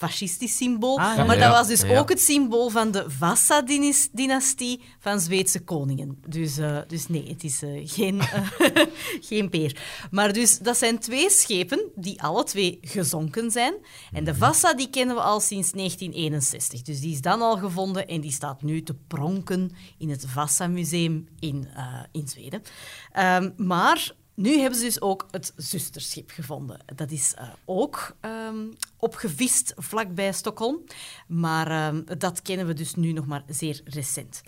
[0.00, 0.98] fascistisch symbool.
[0.98, 1.24] Ah, ja.
[1.24, 1.98] maar dat was dus Ja.
[1.98, 6.18] ook het symbool van de Vasa-dynastie van Zweedse koningen.
[6.28, 8.48] Dus, eh, dus nee, het is eh, geen, eh,
[9.20, 9.76] geen peer.
[10.10, 13.74] Maar dus, dat zijn twee schepen die alle twee gezonken zijn.
[14.12, 16.82] En de Vasa die kennen we al sinds 1961.
[16.82, 21.28] Dus die is dan al gevonden en die staat nu te pronken in het Vasa-museum
[21.38, 21.68] in,
[22.12, 22.62] in Zweden.
[23.12, 26.80] Ehm, maar nu hebben ze dus ook het zusterschip gevonden.
[26.94, 28.66] Dat is eh, ook ehm,
[28.96, 30.84] opgevist vlakbij Stockholm.
[31.26, 34.42] Maar ehm, dat kennen we dus nu nog maar zeer recent.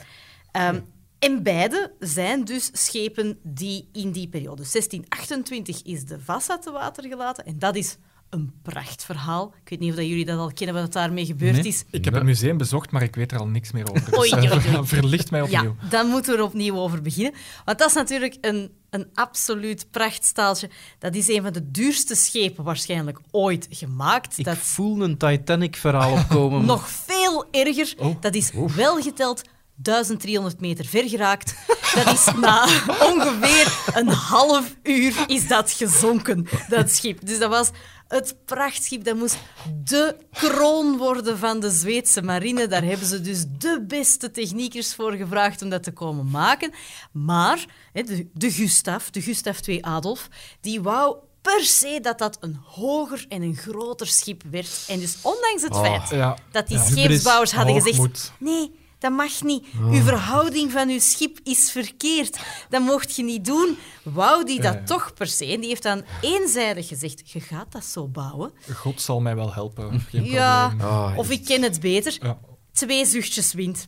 [0.50, 0.80] Ehm,
[1.18, 7.04] En beide zijn dus schepen die in die periode, 1628 is de Vassa te water
[7.08, 7.44] gelaten.
[7.44, 7.96] En dat is
[8.32, 9.54] een prachtverhaal.
[9.64, 11.64] Ik weet niet of dat jullie dat al kennen, wat daarmee gebeurd Nee.
[11.64, 11.84] is.
[11.90, 14.10] Ik heb het museum bezocht, maar ik weet er al niks meer over.
[14.10, 14.86] Dus, Oei, eh, oei, oei.
[14.86, 15.76] verlicht mij opnieuw.
[15.80, 17.32] Ja, dan moeten we er opnieuw over beginnen.
[17.64, 20.70] Want dat is natuurlijk een, een absoluut prachtstaaltje.
[20.98, 24.38] Dat is een van de duurste schepen waarschijnlijk ooit gemaakt.
[24.38, 26.64] Ik dat voel een Titanic-verhaal opkomen.
[26.74, 27.94] nog veel erger.
[27.98, 28.16] Oh.
[28.20, 29.42] Dat is wel geteld
[29.74, 31.54] 1300 meter ver geraakt.
[31.94, 32.62] Dat is na
[33.12, 37.26] ongeveer een half uur is dat gezonken, dat schip.
[37.26, 37.70] Dus dat was
[38.12, 39.04] het prachtschip.
[39.04, 39.38] Dat moest
[39.84, 42.66] de kroon worden van de Zweedse marine.
[42.66, 46.70] Daar hebben ze dus de beste techniekers voor gevraagd om dat te komen maken.
[47.12, 50.28] Maar hè, de, de Gustav, de Gustav II Adolf,
[50.60, 54.84] die wou per se dat dat een hoger en een groter schip werd.
[54.88, 56.36] En dus ondanks het Oh, feit ja.
[56.50, 56.84] dat die Ja.
[56.84, 57.96] scheepsbouwers hadden gezegd...
[57.96, 58.32] Hoogmoed.
[58.38, 59.64] Nee, dat mag niet.
[59.90, 62.38] Uw verhouding van uw schip is verkeerd.
[62.68, 63.76] Dat mocht je niet doen.
[64.02, 64.84] Wou die dat Ja, ja.
[64.84, 65.46] toch per se?
[65.46, 68.52] En die heeft dan eenzijdig gezegd, je gaat dat zo bouwen.
[68.74, 70.00] God zal mij wel helpen.
[70.10, 70.88] Geen Ja, probleem.
[70.88, 72.16] Ah, of ik ken het beter.
[72.20, 72.38] Ja.
[72.72, 73.84] Twee zuchtjes wind.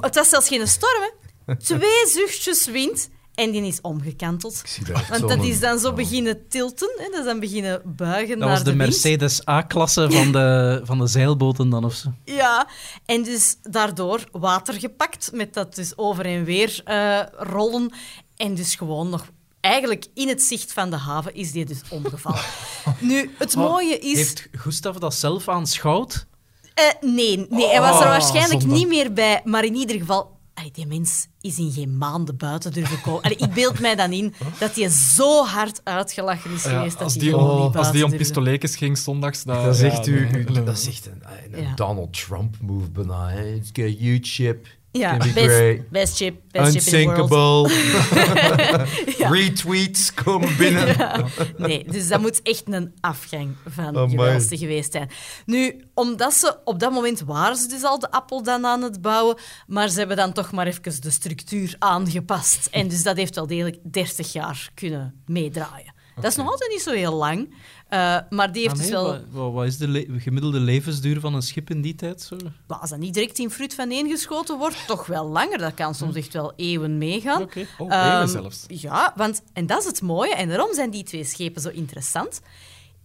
[0.00, 1.02] Het was zelfs geen storm,
[1.46, 1.56] hè.
[1.74, 3.08] Twee zuchtjes wind.
[3.34, 4.60] En die is omgekanteld.
[4.60, 5.94] Ik zie Want dat is dan zo oh.
[5.94, 6.92] beginnen tilten.
[6.96, 7.08] Hè.
[7.10, 8.74] Dat is dan beginnen buigen Dat naar was de.
[8.74, 12.12] Mercedes A-klasse van de, van de zeilboten dan of zo.
[12.24, 12.68] Ja,
[13.06, 17.92] en dus daardoor water gepakt, met dat dus over en weer eh, rollen.
[18.36, 19.30] En dus gewoon nog...
[19.60, 22.40] Eigenlijk in het zicht van de haven is die dus omgevallen.
[22.98, 24.16] Nu, het mooie is...
[24.16, 26.26] Heeft Gustav dat zelf aanschouwd?
[26.74, 29.40] Eh, nee, nee, hij was er Oh, waarschijnlijk niet meer bij.
[29.44, 30.33] Maar in ieder geval...
[30.54, 33.22] allee, die mens is in geen maanden buiten durven komen.
[33.22, 37.14] Allee, ik beeld mij dan in dat hij zo hard uitgelachen is geweest dat als,
[37.14, 38.16] hij die om, niet als die om durfde.
[38.26, 39.42] pistoletjes ging zondags...
[39.44, 40.62] Dat, Dat is echt, u, nee, u- nee.
[40.62, 41.74] dat is echt een, een Ja.
[41.74, 43.30] Donald Trump move bijna.
[43.30, 44.66] It's got a huge ship.
[44.98, 45.88] Ja, best, great.
[45.90, 47.70] best ship, best ship in the world.
[47.70, 48.86] Unsinkable.
[49.34, 50.86] Retweets komen binnen.
[50.86, 51.24] Ja.
[51.56, 54.08] Nee, dus dat moet echt een afgang van Amai.
[54.10, 55.10] gewelste geweest zijn.
[55.46, 59.02] Nu, omdat ze op dat moment waren ze dus al de appel dan aan het
[59.02, 59.36] bouwen,
[59.66, 62.68] maar ze hebben dan toch maar even de structuur aangepast.
[62.70, 65.94] En dus dat heeft wel degelijk 30 jaar kunnen meedraaien.
[66.14, 67.54] Dat is nog altijd niet zo heel lang,
[67.94, 69.18] eh, maar die heeft Ah, dus wel...
[69.30, 72.22] wat, wat- is de le- gemiddelde levensduur van een schip in die tijd?
[72.22, 72.36] Zo?
[72.66, 75.58] Maar als dat niet direct in fruit van geschoten wordt, toch wel langer.
[75.58, 77.42] Dat kan soms echt wel eeuwen meegaan.
[77.42, 77.66] Oké.
[77.78, 78.64] Oh, Ehm, eeuwen zelfs.
[78.68, 82.40] Ja, want, en dat is het mooie, en daarom zijn die twee schepen zo interessant.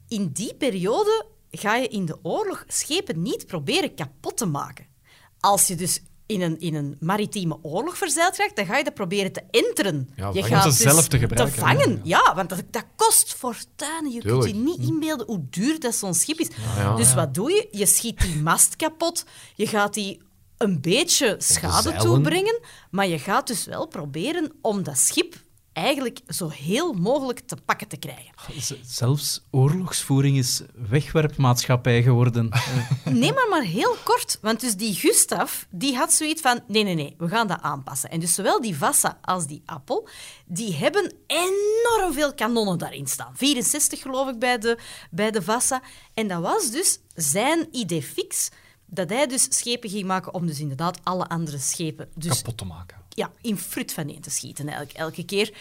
[0.07, 4.85] In die periode ga je in de oorlog schepen niet proberen kapot te maken.
[5.39, 8.93] Als je dus in een, in een maritieme oorlog verzeild raakt, dan ga je dat
[8.93, 10.09] proberen te enteren.
[10.15, 12.01] Ja, je gaat Om ze dus zelf te gebruiken, vangen.
[12.03, 12.21] ja.
[12.25, 14.11] Ja, want dat, dat kost fortuinen.
[14.11, 14.43] Je Tuurlijk.
[14.43, 16.47] kunt je niet inbeelden hoe duur dat zo'n schip is.
[16.75, 16.95] ja.
[16.95, 17.67] dus wat doe je?
[17.71, 19.25] Je schiet die mast kapot.
[19.55, 20.21] Je gaat die
[20.57, 22.59] een beetje schade toebrengen.
[22.91, 25.35] Maar je gaat dus wel proberen om dat schip
[25.79, 28.33] eigenlijk zo heel mogelijk te pakken te krijgen.
[28.85, 32.49] Zelfs oorlogsvoering is wegwerpmaatschappij geworden.
[33.03, 34.37] Eh, Nee, maar maar heel kort.
[34.41, 36.59] Want dus die Gustav, die had zoiets van...
[36.67, 38.09] Nee, nee, nee, we gaan dat aanpassen.
[38.09, 40.07] En dus zowel die Vassa als die Appel,
[40.45, 43.31] die hebben enorm veel kanonnen daarin staan.
[43.35, 44.77] 64 geloof ik bij de,
[45.11, 45.81] bij de Vassa.
[46.13, 48.49] En dat was dus zijn idee fix...
[48.91, 52.09] Dat hij dus schepen ging maken om dus inderdaad alle andere schepen...
[52.15, 52.97] Dus Kapot te maken.
[53.19, 55.53] Ja, in fruit van te schieten eigenlijk, elke keer.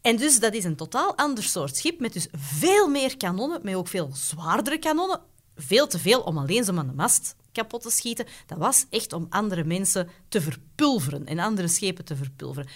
[0.00, 3.74] En dus dat is een totaal ander soort schip met dus veel meer kanonnen, met
[3.74, 5.20] ook veel zwaardere kanonnen.
[5.56, 8.26] Veel te veel om alleen zo aan de mast kapot te schieten.
[8.46, 12.68] Dat was echt om andere mensen te verpulveren en andere schepen te verpulveren.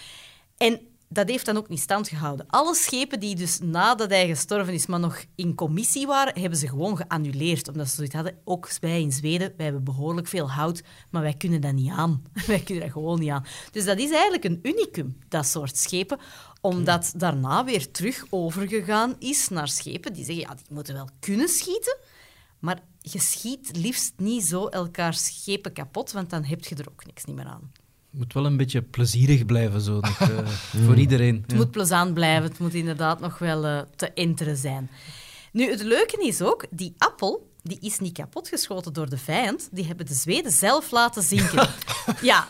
[0.57, 0.79] En
[1.13, 2.45] dat heeft dan ook niet stand gehouden.
[2.49, 6.67] Alle schepen die dus nadat hij gestorven is, maar nog in commissie waren, hebben ze
[6.67, 7.67] gewoon geannuleerd.
[7.67, 11.33] Omdat ze zoiets hadden, ook wij in Zweden, wij hebben behoorlijk veel hout, maar wij
[11.33, 12.23] kunnen dat niet aan.
[12.47, 13.45] wij kunnen dat gewoon niet aan.
[13.71, 16.19] Dus dat is eigenlijk een unicum, dat soort schepen.
[16.61, 21.47] Omdat daarna weer terug overgegaan is naar schepen die zeggen, ja, die moeten wel kunnen
[21.47, 21.97] schieten,
[22.59, 27.05] maar je schiet liefst niet zo elkaar schepen kapot, want dan heb je er ook
[27.05, 27.71] niks niet meer aan.
[28.11, 30.47] Het moet wel een beetje plezierig blijven, zo, nog, eh,
[30.85, 31.43] voor iedereen.
[31.47, 34.89] Het moet plezant blijven, het moet inderdaad nog wel eh, te enteren zijn.
[35.51, 39.69] Nu, het leuke is ook, die appel die is niet kapotgeschoten door de vijand.
[39.71, 41.69] Die hebben de Zweden zelf laten zinken.
[42.21, 42.47] ja,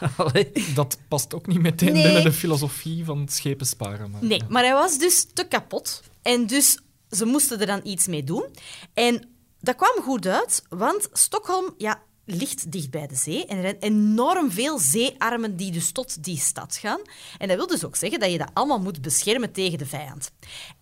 [0.76, 2.04] Dat past ook niet meteen Nee.
[2.04, 4.12] binnen de filosofie van schepen sparen.
[4.12, 6.04] Maar, nee, maar hij was dus te kapot.
[6.22, 8.46] En dus ze moesten er dan iets mee doen.
[8.94, 12.02] En dat kwam goed uit, want Stockholm ja,
[12.36, 13.46] ligt dicht bij de zee.
[13.46, 17.02] En er zijn enorm veel zeearmen die dus tot die stad gaan.
[17.38, 20.32] En dat wil dus ook zeggen dat je dat allemaal moet beschermen tegen de vijand.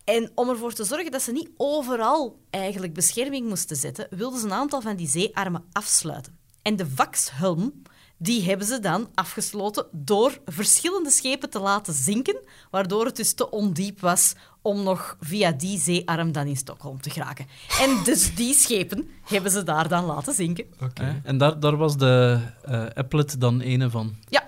[0.04, 4.46] En om ervoor te zorgen dat ze niet overal eigenlijk bescherming moesten zetten, wilden ze
[4.46, 6.38] een aantal van die zeearmen afsluiten.
[6.62, 7.82] En de Vaxhelm,
[8.22, 12.38] die hebben ze dan afgesloten door verschillende schepen te laten zinken,
[12.72, 17.10] waardoor het dus te ondiep was om nog via die zeearm dan in Stockholm te
[17.10, 17.46] geraken.
[17.80, 20.66] En dus die schepen hebben ze daar dan laten zinken.
[20.82, 21.22] Oké.
[21.24, 24.16] En daar, daar was de eh applet dan ene van.
[24.30, 24.44] Ja,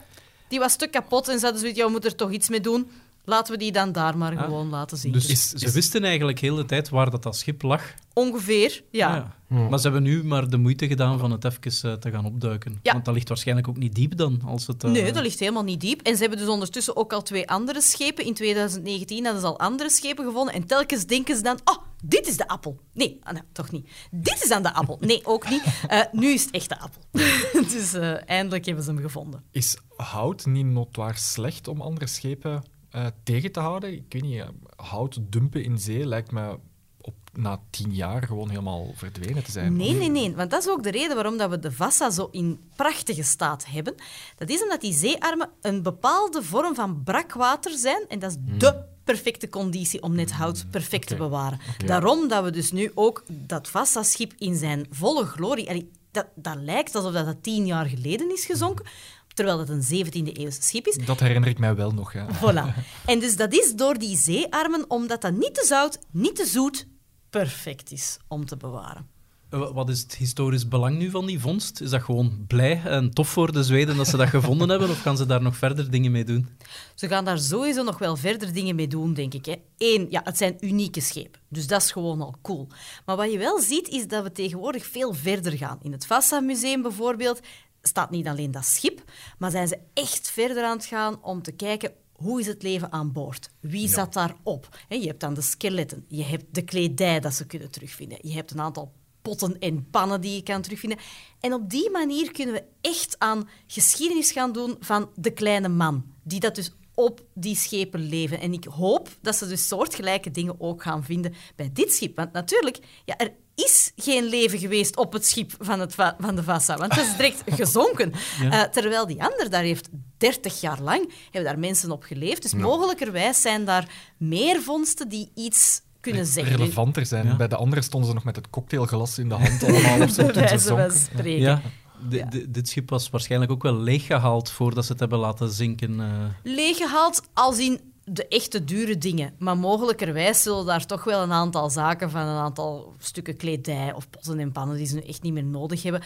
[0.48, 2.62] die was te kapot en ze hadden zoiets, ja, we moeten er toch iets mee
[2.62, 2.92] doen.
[3.26, 4.44] Laten we die dan daar maar Ah.
[4.44, 5.22] gewoon laten zinken.
[5.22, 7.94] Dus Is- ze is- wisten eigenlijk heel de tijd waar dat, dat schip lag.
[8.14, 9.34] Ongeveer, ja.
[9.50, 12.26] Ah, Maar ze hebben nu maar de moeite gedaan van het even eh, te gaan
[12.26, 12.80] opduiken.
[12.82, 12.92] Ja.
[12.94, 14.42] Want dat ligt waarschijnlijk ook niet diep dan.
[14.46, 16.02] Als het, eh, Nee, dat ligt helemaal niet diep.
[16.02, 18.26] En ze hebben dus ondertussen ook al twee andere schepen.
[18.26, 20.54] In 2019 hadden ze al andere schepen gevonden.
[20.54, 22.80] En telkens denken ze dan, oh, dit is de appel.
[22.94, 23.90] Nee, ah, nee, toch niet.
[24.12, 24.98] Dit is dan de appel.
[25.00, 25.64] Nee, ook niet.
[25.88, 27.02] Eh, nu is het echt de appel.
[27.74, 29.44] dus eh, eindelijk hebben ze hem gevonden.
[29.52, 33.94] Is hout niet notoir slecht om andere schepen eh, tegen te houden?
[33.94, 36.60] Ik weet niet, eh, hout dumpen in zee lijkt me
[37.02, 39.76] op, na tien jaar gewoon helemaal verdwenen te zijn.
[39.76, 40.36] Nee, nee, nee.
[40.36, 43.66] Want dat is ook de reden waarom dat we de Vassa zo in prachtige staat
[43.66, 43.96] hebben.
[44.36, 48.06] Dat is omdat die zeearmen een bepaalde vorm van brakwater zijn.
[48.08, 51.60] En dat is dé perfecte conditie om net hout perfect te bewaren.
[51.86, 55.90] Daarom dat we dus nu ook dat Vassa-schip in zijn volle glorie...
[56.12, 58.86] dat, dat lijkt alsof dat, dat tien jaar geleden is gezonken,
[59.34, 60.98] terwijl dat een 17e-eeuwse schip is.
[61.06, 62.14] Dat herinner ik mij wel nog.
[62.14, 62.28] Ja.
[62.36, 62.84] Voilà.
[63.06, 66.88] En dus dat is door die zeearmen, omdat dat niet te zout, niet te zoet,
[67.30, 69.08] perfect is om te bewaren.
[69.50, 71.82] Eh, wa- Wat is het historisch belang nu van die vondst?
[71.82, 74.90] Is dat gewoon blij en tof voor de Zweden dat ze dat gevonden hebben?
[74.90, 76.50] Of gaan ze daar nog verder dingen mee doen?
[76.96, 79.46] Ze gaan daar sowieso nog wel verder dingen mee doen, denk ik.
[79.46, 79.56] Hè.
[79.78, 81.42] Eén, ja, het zijn unieke schepen.
[81.50, 82.68] Dus dat is gewoon al cool.
[83.06, 85.80] Maar wat je wel ziet, is dat we tegenwoordig veel verder gaan.
[85.82, 87.40] In het Vassa-museum bijvoorbeeld
[87.82, 89.04] staat niet alleen dat schip,
[89.38, 92.92] maar zijn ze echt verder aan het gaan om te kijken hoe is het leven
[92.92, 93.50] aan boord?
[93.60, 94.78] Wie zat daarop?
[94.90, 98.52] Je hebt dan de skeletten, je hebt de kledij dat ze kunnen terugvinden, je hebt
[98.52, 101.00] een aantal potten en pannen die je kan terugvinden.
[101.40, 106.06] En op die manier kunnen we echt aan geschiedenis gaan doen van de kleine man,
[106.24, 108.40] die dat dus op die schepen leven.
[108.40, 112.16] En ik hoop dat ze dus soortgelijke dingen ook gaan vinden bij dit schip.
[112.16, 116.36] Want natuurlijk, ja, er is geen leven geweest op het schip van, het va- van
[116.36, 118.14] de Vassa, want het is direct gezonken.
[118.52, 122.42] Eh, terwijl die ander daar heeft 30 jaar lang, hebben daar mensen op geleefd.
[122.42, 126.56] Dus mogelijkerwijs zijn daar meer vondsten die iets kunnen zeggen.
[126.56, 127.26] Relevanter zijn.
[127.28, 127.36] Ja.
[127.36, 130.28] Bij de andere stonden ze nog met het cocktailglas in de hand allemaal of zo
[130.32, 131.30] toen ze zonken.
[131.40, 131.62] Ja.
[132.10, 136.00] di- di- dit schip was waarschijnlijk ook wel leeggehaald voordat ze het hebben laten zinken.
[136.00, 136.08] eh.
[136.44, 139.34] leeggehaald als in de echte dure dingen.
[139.40, 144.10] Maar mogelijkerwijs zullen daar toch wel een aantal zaken van een aantal stukken kledij of
[144.10, 146.02] potten en pannen die ze nu echt niet meer nodig hebben,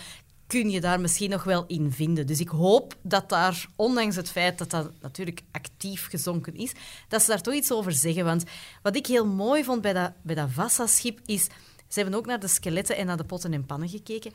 [0.47, 2.27] kun je daar misschien nog wel in vinden.
[2.27, 6.73] Dus ik hoop dat daar, ondanks het feit dat dat natuurlijk actief gezonken is,
[7.07, 8.25] dat ze daar toch iets over zeggen.
[8.25, 8.43] Want
[8.81, 11.43] wat ik heel mooi vond bij dat, bij dat Vassa-schip is,
[11.87, 14.33] ze hebben ook naar de skeletten en naar de potten en pannen gekeken.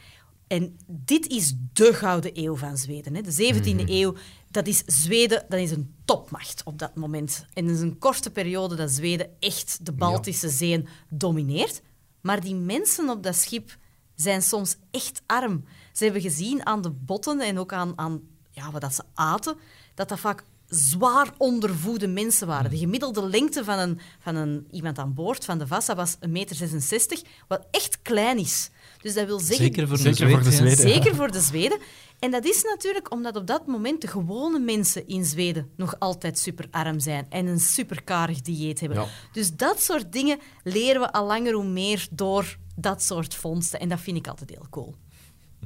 [0.50, 3.14] En dit is de gouden eeuw van Zweden.
[3.14, 3.22] Hè.
[3.22, 4.14] De 17e eeuw,
[4.50, 7.46] dat is Zweden, dat is een topmacht op dat moment.
[7.52, 11.82] En het is een korte periode dat Zweden echt de Baltische Zeeën domineert.
[12.20, 13.76] Maar die mensen op dat schip
[14.14, 15.64] zijn soms echt arm.
[15.92, 18.20] Ze hebben gezien aan de botten en ook aan, aan
[18.50, 19.56] ja, wat dat ze aten,
[19.94, 22.70] dat dat vaak zwaar ondervoede mensen waren.
[22.70, 26.20] De gemiddelde lengte van, een, van een, iemand aan boord van de Vassa was 1,66
[26.28, 28.70] meter, wat echt klein is.
[29.02, 29.64] Dus dat wil zeggen...
[29.64, 30.56] Zeker voor de Zeker voor de ja.
[30.56, 30.76] Zweden.
[30.76, 31.78] Zeker voor de Zweden.
[32.18, 36.38] En dat is natuurlijk omdat op dat moment de gewone mensen in Zweden nog altijd
[36.38, 38.98] superarm zijn en een superkarig dieet hebben.
[38.98, 39.06] Ja.
[39.32, 43.80] Dus dat soort dingen leren we al langer hoe meer door dat soort vondsten.
[43.80, 44.94] En dat vind ik altijd heel cool.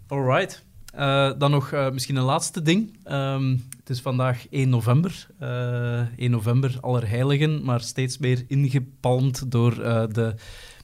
[0.09, 0.64] Alright.
[0.95, 2.99] Eh, dan nog eh, misschien een laatste ding.
[3.05, 5.26] Ehm, het is vandaag 1 november.
[5.39, 10.35] Eh 1 november, Allerheiligen, maar steeds meer ingepalmd door eh, de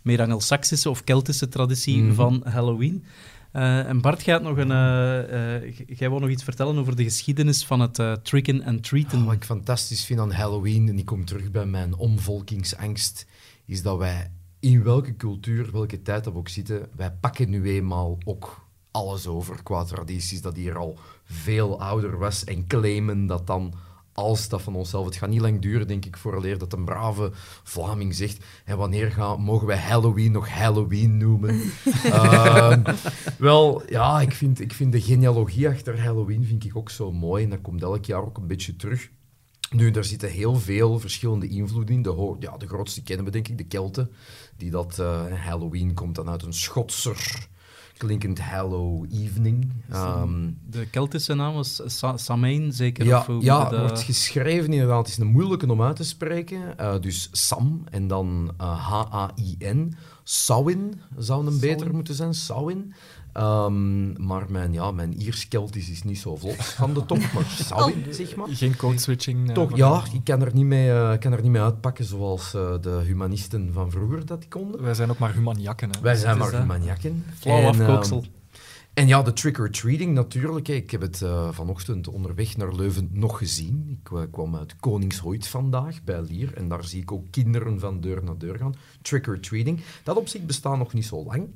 [0.03, 2.15] meer Angelsaksische of Keltische traditie Mhm.
[2.15, 3.05] van Halloween.
[3.53, 4.71] Eh, en Bart gaat nog een.
[4.71, 9.25] eh, eh, jij wil nog iets vertellen over de geschiedenis van het tricken en treaten.
[9.25, 13.27] Wat ik fantastisch vind aan Halloween, en ik kom terug bij mijn omvolkingsangst,
[13.67, 14.31] is dat wij
[14.61, 19.27] in welke cultuur, welke tijd dat we ook zitten, wij pakken nu eenmaal ook alles
[19.27, 23.75] over qua tradities dat hier al veel ouder was en claimen dat dan
[24.21, 25.05] als dat van onszelf.
[25.05, 27.31] Het gaat niet lang duren, denk ik, vooraleer dat een brave
[27.63, 31.61] Vlaming zegt en wanneer gaan, mogen wij Halloween nog Halloween noemen?
[32.05, 32.83] Ehm,
[33.39, 37.45] wel, ja, ik vind, ik vind de genealogie achter Halloween vind ik ook zo mooi
[37.45, 39.11] en dat komt elk jaar ook een beetje terug.
[39.71, 42.03] Nu, daar zitten heel veel verschillende invloeden in.
[42.03, 44.11] De, ja, de grootste kennen we denk ik, de Kelten.
[44.57, 47.49] Die dat, eh, Halloween komt dan uit een Schotser
[48.01, 49.73] klinkend Hallow Evening.
[49.91, 53.05] Ehm, De Keltische naam was Sa Samhain, zeker?
[53.07, 54.99] ja, of ja wordt geschreven inderdaad.
[54.99, 56.79] Het is een moeilijke om uit te spreken.
[56.79, 59.95] Eh, dus Sam en dan eh, H-A-I-N.
[60.25, 62.35] Sawin zou een beter moeten zijn.
[62.35, 62.93] Sawin.
[63.33, 67.19] Ehm, maar mijn, ja, mijn Iers-Keltisch is niet zo vlot van de top.
[67.19, 68.49] Maar Sawin, zeg maar.
[68.51, 69.49] Geen code-switching.
[69.49, 72.55] eh, Toch, ja, ik kan er niet mee, eh, kan er niet mee uitpakken zoals
[72.55, 74.83] eh, de humanisten van vroeger dat konden.
[74.83, 75.91] Wij zijn ook maar humaniakken.
[75.91, 76.01] Hè.
[76.01, 77.25] Wij zijn maar humaniakken.
[77.39, 78.17] Flauw En, afkooksel.
[78.19, 78.27] ehm,
[78.95, 80.67] en ja, de trick-or-treating natuurlijk.
[80.67, 80.73] hè.
[80.73, 84.01] Ik heb het eh, vanochtend onderweg naar Leuven nog gezien.
[84.05, 86.55] Ik kwam uit Koningshoit vandaag bij Lier.
[86.57, 88.75] En daar zie ik ook kinderen van deur naar deur gaan.
[89.03, 89.81] Trick-or-treating.
[90.03, 91.49] Dat op zich bestaat nog niet zo lang.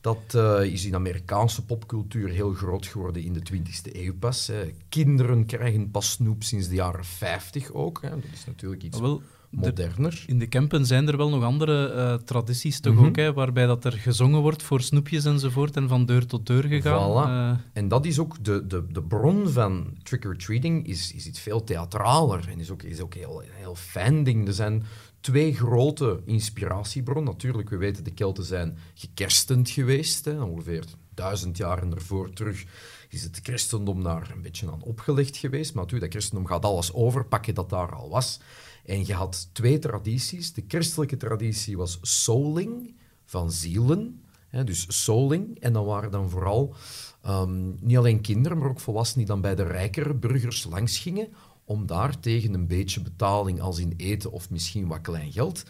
[0.00, 4.46] Dat eh, is in Amerikaanse popcultuur heel groot geworden in de 20e eeuw pas.
[4.46, 4.72] Hè.
[4.88, 8.02] Kinderen krijgen pas snoep sinds de jaren 50 ook.
[8.02, 8.08] Hè.
[8.10, 10.24] Dat is natuurlijk iets wel, de- moderner.
[10.26, 13.04] in de Kempen zijn er wel nog andere eh, tradities toch Mhm.
[13.04, 16.64] ook, hè, waarbij dat er gezongen wordt voor snoepjes enzovoort en van deur tot deur
[16.64, 17.10] gegaan.
[17.10, 17.28] Voilà.
[17.58, 21.64] Eh, En dat is ook de, de, de bron van trick-or-treating, is, is iets veel
[21.64, 24.46] theatraler en is ook, is ook heel, heel fijn ding.
[24.46, 24.82] Er zijn
[25.20, 27.32] twee grote inspiratiebronnen.
[27.32, 32.64] Natuurlijk, we weten, de Kelten zijn gekerstend geweest, hè, ongeveer duizend jaar en ervoor terug
[33.08, 35.74] is het christendom daar een beetje aan opgelegd geweest.
[35.74, 38.40] Maar natuurlijk, dat christendom gaat alles overpakken dat daar al was.
[38.84, 40.52] En je had twee tradities.
[40.52, 42.94] De christelijke traditie was souling,
[43.24, 44.24] van zielen.
[44.48, 45.60] Hè, dus souling.
[45.60, 46.74] En dan waren dan vooral
[47.22, 51.28] ehm, niet alleen kinderen, maar ook volwassenen die dan bij de rijkere burgers langs gingen
[51.70, 55.62] om daar tegen een beetje betaling als in eten of misschien wat klein geld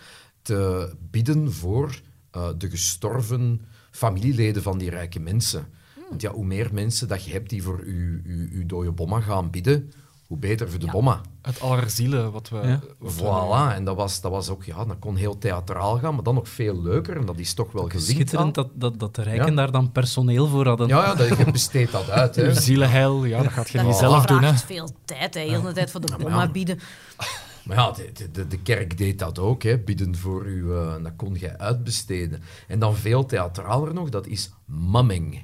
[0.43, 5.67] te bidden voor eh, de gestorven familieleden van die rijke mensen.
[6.09, 9.21] Want ja, hoe meer mensen dat je hebt die voor uw, uw, uw dode bomma
[9.21, 9.93] gaan bidden,
[10.31, 10.93] hoe beter voor de Ja.
[10.93, 11.21] bomma.
[11.43, 12.79] Het allerzielen wat we...
[13.03, 16.35] Voilà, en dat was, dat was ook, ja, dat kon heel theatraal gaan, maar dan
[16.35, 17.17] nog veel leuker.
[17.17, 19.55] En dat is toch wel gelinkt schitterend dat, dat, dat de rijken Ja.
[19.57, 20.89] daar dan personeel voor hadden.
[20.89, 22.37] Ja, ja, dat, je besteedt dat uit.
[22.37, 22.55] Hè.
[22.61, 24.37] Zielenheil, ja, dat gaat je Dat niet zelf doen.
[24.43, 24.47] Hè.
[24.49, 25.41] vraagt veel tijd, hè.
[25.41, 26.79] heel de tijd voor de bomma bieden.
[27.65, 31.03] Maar ja, de, de, de kerk deed dat ook, hè, bidden voor u, eh, en
[31.03, 32.43] dat kon jij uitbesteden.
[32.69, 35.43] En dan veel theatraler nog, dat is mamming.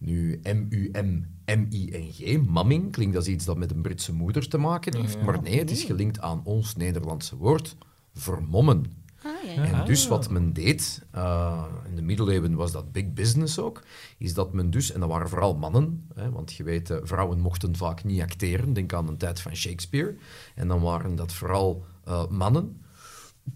[0.00, 5.42] Nu, M-U-M-M-I-N-G, mamming, klinkt als iets dat met een Britse moeder te maken heeft, maar
[5.42, 7.76] nee, het is gelinkt aan ons Nederlandse woord,
[8.14, 8.84] vermommen.
[9.22, 9.64] Ah, ja.
[9.64, 13.82] En dus wat men deed, eh, in de middeleeuwen was dat big business ook,
[14.18, 17.40] is dat men dus, en dat waren vooral mannen, hè, want je weet, eh, vrouwen
[17.40, 20.16] mochten vaak niet acteren, denk aan de tijd van Shakespeare,
[20.54, 22.82] en dan waren dat vooral eh, mannen.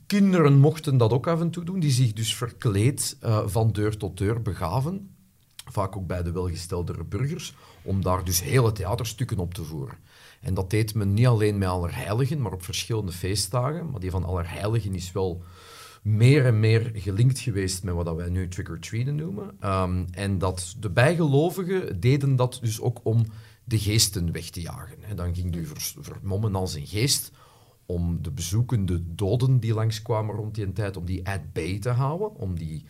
[0.06, 3.16] Kinderen mochten dat ook af en toe doen, die zich dus verkleed
[3.46, 5.13] van deur tot deur begaven,
[5.64, 9.96] vaak ook bij de welgesteldere burgers, om daar dus hele theaterstukken op te voeren.
[10.40, 13.90] En dat deed men niet alleen met Allerheiligen, maar op verschillende feestdagen.
[13.90, 15.42] Maar die van Allerheiligen is wel
[16.02, 19.56] meer en meer gelinkt geweest met wat wij nu trick-or-treaten noemen.
[19.60, 23.24] Ehm, en dat de bijgelovigen deden dat dus ook om
[23.64, 25.02] de geesten weg te jagen.
[25.02, 27.32] En dan ging u vers- vermommen als een geest
[27.86, 32.34] om de bezoekende doden die langskwamen rond die tijd, om die at bay te houden,
[32.34, 32.84] om die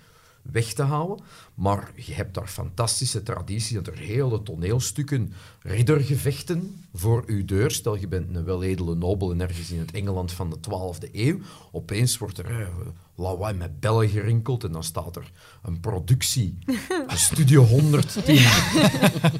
[0.53, 1.24] weg te houden.
[1.55, 7.70] Maar je hebt daar fantastische tradities, dat er hele toneelstukken, riddergevechten voor uw deur.
[7.70, 11.38] Stel, je bent een weledele nobel en ergens in het Engeland van de 12e eeuw.
[11.72, 12.66] Opeens wordt er eh,
[13.14, 15.32] lawaai met bellen gerinkeld en dan staat er
[15.62, 16.59] een productie,
[17.07, 18.36] een Studio 110,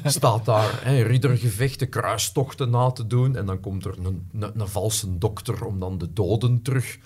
[0.03, 4.67] staat daar hè, riddergevechten, kruistochten na te doen en dan komt er een, een, een
[4.67, 6.97] valse dokter om dan de doden terug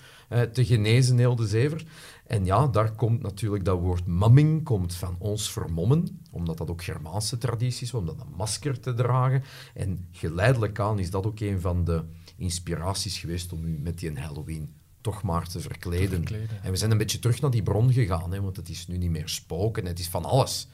[0.52, 1.84] te genezen, heel de zever.
[2.30, 6.82] En ja, daar komt natuurlijk dat woord mamming komt van ons vermommen, omdat dat ook
[6.82, 9.42] Germaanse traditie is, om dat een masker te dragen.
[9.74, 12.02] En geleidelijk aan is dat ook een van de
[12.36, 16.24] inspiraties geweest om u met die Halloween toch maar te verkleden.
[16.62, 18.96] En we zijn een beetje terug naar die bron gegaan, hè, want het is nu
[18.96, 20.68] niet meer spoken, het is van alles.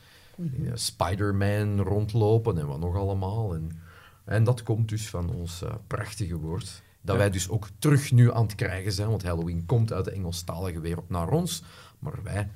[0.62, 3.54] Ja, Spider-Man rondlopen en wat nog allemaal.
[3.54, 3.70] En,
[4.24, 6.82] en dat komt dus van ons eh, prachtige woord.
[7.06, 10.10] Dat wij dus ook terug nu aan het krijgen zijn, want Halloween komt uit de
[10.10, 11.62] Engelstalige wereld naar ons.
[11.98, 12.48] Maar wij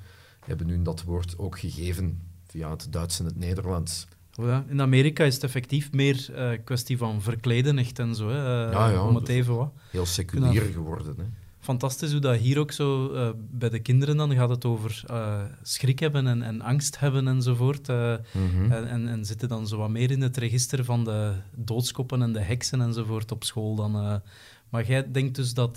[0.45, 4.07] hebben nu dat woord ook gegeven via het Duits en het Nederlands.
[4.31, 8.29] Ja, in Amerika is het effectief meer eh kwestie van verkleden echt en zo.
[8.29, 9.71] Hè, eh, Ja, ja, om het dus- even wat.
[9.89, 11.15] Heel seculier geworden.
[11.17, 11.23] Hè.
[11.61, 15.41] Fantastisch hoe dat hier ook zo eh, bij de kinderen dan gaat het over eh,
[15.61, 17.87] schrik hebben en, en angst hebben enzovoort.
[17.87, 18.71] Mhm.
[18.71, 22.33] en, en, en zitten dan zo wat meer in het register van de doodskoppen en
[22.33, 24.21] de heksen enzovoort op school dan.
[24.69, 25.75] maar jij denkt dus dat,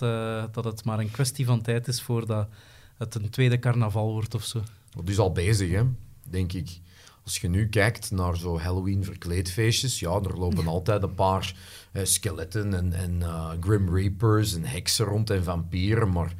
[0.52, 2.48] dat het maar een kwestie van tijd is voordat
[2.96, 4.62] het een tweede carnaval wordt of zo.
[4.94, 5.82] Dat is al bezig, hè,
[6.30, 6.80] denk ik.
[7.24, 11.54] Als je nu kijkt naar zo Halloween verkleedfeestjes, ja, er lopen altijd een paar
[11.92, 16.34] eh, skeletten en, en eh, Grim Reapers en heksen rond en vampieren, maar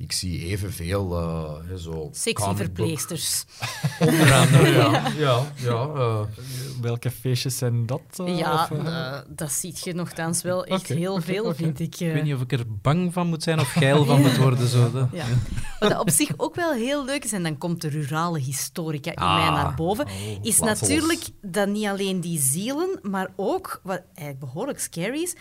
[0.00, 2.08] ik zie evenveel eh, hè, zo...
[2.12, 3.44] Sexy comic book- verpleegsters.
[4.00, 5.02] Onder andere, ja.
[5.18, 6.20] ja, ja eh,
[6.80, 8.00] Welke feestjes zijn dat?
[8.16, 11.94] eh, ja, of, dat ziet je nogthans wel echt heel veel, vind ik.
[11.94, 12.06] eh.
[12.08, 14.68] Ik weet niet of ik er bang van moet zijn of geil van moet worden.
[14.68, 14.90] Zo.
[14.90, 15.24] Dat- Ja.
[15.78, 19.10] Wat dat op zich ook wel heel leuk is, en dan komt de rurale historica
[19.10, 19.34] in Ah.
[19.36, 20.06] mij naar boven,
[20.42, 25.22] is laat ze natuurlijk dat niet alleen die zielen, maar ook, wat eigenlijk behoorlijk scary
[25.22, 25.34] is,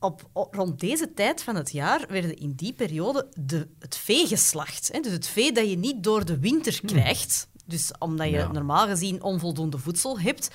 [0.00, 4.26] op, op- rond deze tijd van het jaar werden in die periode de, het vee
[4.26, 4.88] geslacht.
[4.92, 5.00] Hè?
[5.00, 8.52] Dus het vee dat je niet door de winter krijgt, dus omdat je Ja.
[8.52, 10.50] normaal gezien onvoldoende voedsel hebt,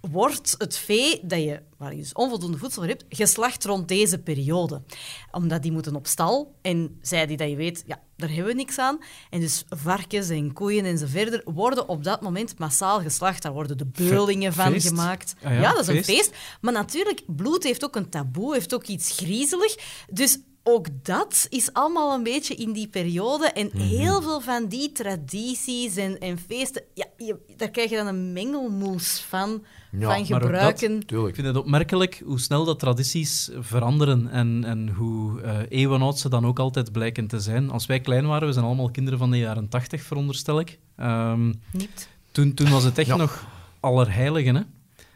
[0.00, 4.82] wordt het vee dat je, waar je dus onvoldoende voedsel hebt, geslacht rond deze periode.
[5.30, 8.54] Omdat die moeten op stal en zij die dat je weet, ja, daar hebben we
[8.54, 8.98] niks aan.
[9.30, 13.42] En dus varkens en koeien en zo verder worden op dat moment massaal geslacht.
[13.42, 14.86] Daar worden de beulingen van feest?
[14.88, 15.34] gemaakt.
[15.42, 16.08] Ah ja, ja, dat is feest.
[16.08, 16.34] een feest.
[16.60, 19.74] Maar natuurlijk, bloed heeft ook een taboe, heeft ook iets griezelig.
[20.10, 23.46] Dus ook dat is allemaal een beetje in die periode.
[23.46, 23.78] En Mhm.
[23.82, 28.32] heel veel van die tradities en, en feesten, ja, je- daar krijg je dan een
[28.32, 29.64] mengelmoes van,
[29.98, 31.00] Ja, van maar ook dat- gebruiken.
[31.28, 36.28] Ik vind het opmerkelijk hoe snel dat tradities veranderen en, en hoe eh eeuwenoud ze
[36.28, 37.70] dan ook altijd blijken te zijn.
[37.70, 40.78] Als wij klein waren, we zijn allemaal kinderen van de jaren tachtig, veronderstel ik.
[40.96, 42.08] Ehm, Niet.
[42.32, 43.16] toen, toen was het echt Ja.
[43.16, 43.46] nog
[43.80, 44.62] allerheiligen, hè?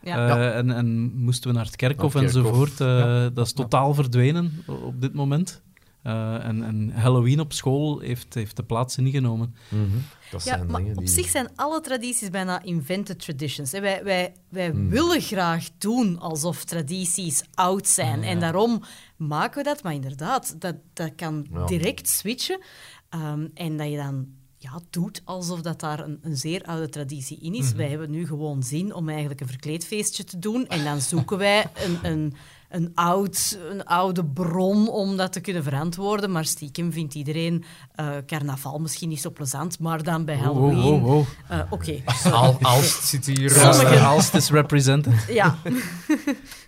[0.02, 0.28] Ja.
[0.38, 2.80] Eh, En, en moesten we naar het kerkhof Naar het kerkhof, enzovoort.
[2.80, 3.28] Eh, ja.
[3.30, 5.62] Dat is totaal verdwenen op dit moment.
[6.08, 9.54] Eh, en, en Halloween op school heeft, heeft de plaats ingenomen.
[9.68, 9.82] Mhm.
[10.30, 11.08] Dat Ja, zijn maar dingen op die...
[11.14, 13.72] zich zijn alle tradities bijna invented traditions.
[13.72, 13.80] hè.
[13.80, 14.88] Wij, wij, wij Hmm.
[14.88, 18.22] willen graag doen alsof tradities oud zijn.
[18.22, 18.82] En daarom
[19.16, 19.82] maken we dat.
[19.82, 21.66] Maar inderdaad, dat, dat kan Ja.
[21.66, 22.60] direct switchen.
[23.08, 24.26] Ehm, en dat je dan
[24.58, 27.60] ja, doet alsof dat daar een, een zeer oude traditie in Mhm.
[27.62, 27.72] is.
[27.72, 30.66] Wij hebben nu gewoon zin om eigenlijk een verkleedfeestje te doen.
[30.66, 31.98] En dan zoeken wij een...
[32.02, 32.34] een
[32.70, 36.32] een, oud, een oude bron om dat te kunnen verantwoorden.
[36.32, 39.78] Maar stiekem vindt iedereen eh, carnaval misschien niet zo plezant.
[39.78, 40.78] Maar dan bij Halloween...
[40.78, 41.26] Oh, oh, oh.
[41.48, 42.02] Eh, Oké,
[42.32, 43.54] Al, Alst zit hier...
[43.54, 45.24] Ja, Sommigen- Aalst is represented.
[45.28, 45.58] ja.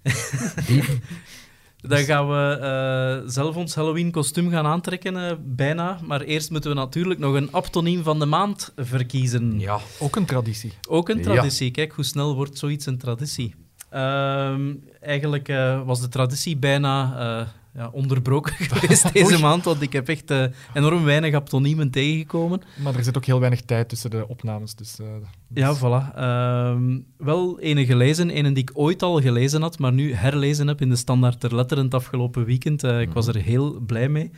[1.83, 5.99] Dan gaan we eh, zelf ons Halloween-kostuum gaan aantrekken, eh, bijna.
[6.07, 9.59] Maar eerst moeten we natuurlijk nog een aptoniem van de maand verkiezen.
[9.61, 9.79] Ja.
[9.99, 10.73] Ook een traditie.
[10.89, 11.23] Ook een Ja.
[11.23, 11.71] traditie.
[11.71, 13.55] Kijk, hoe snel wordt zoiets een traditie?
[13.91, 19.93] Ehm, eigenlijk eh, was de traditie bijna eh, ja, onderbroken geweest deze maand, want ik
[19.93, 20.45] heb echt eh,
[20.75, 22.61] enorm weinig aptoniemen tegengekomen.
[22.83, 24.75] Maar er zit ook heel weinig tijd tussen de opnames.
[24.75, 25.07] Dus, eh,
[25.55, 26.15] Ja, dus- voilà.
[26.17, 30.81] Ehm, wel ene gelezen, ene die ik ooit al gelezen had, maar nu herlezen heb
[30.81, 32.85] in de Standaard ter Letter het afgelopen weekend.
[32.85, 34.31] Eh, ik was er heel blij mee.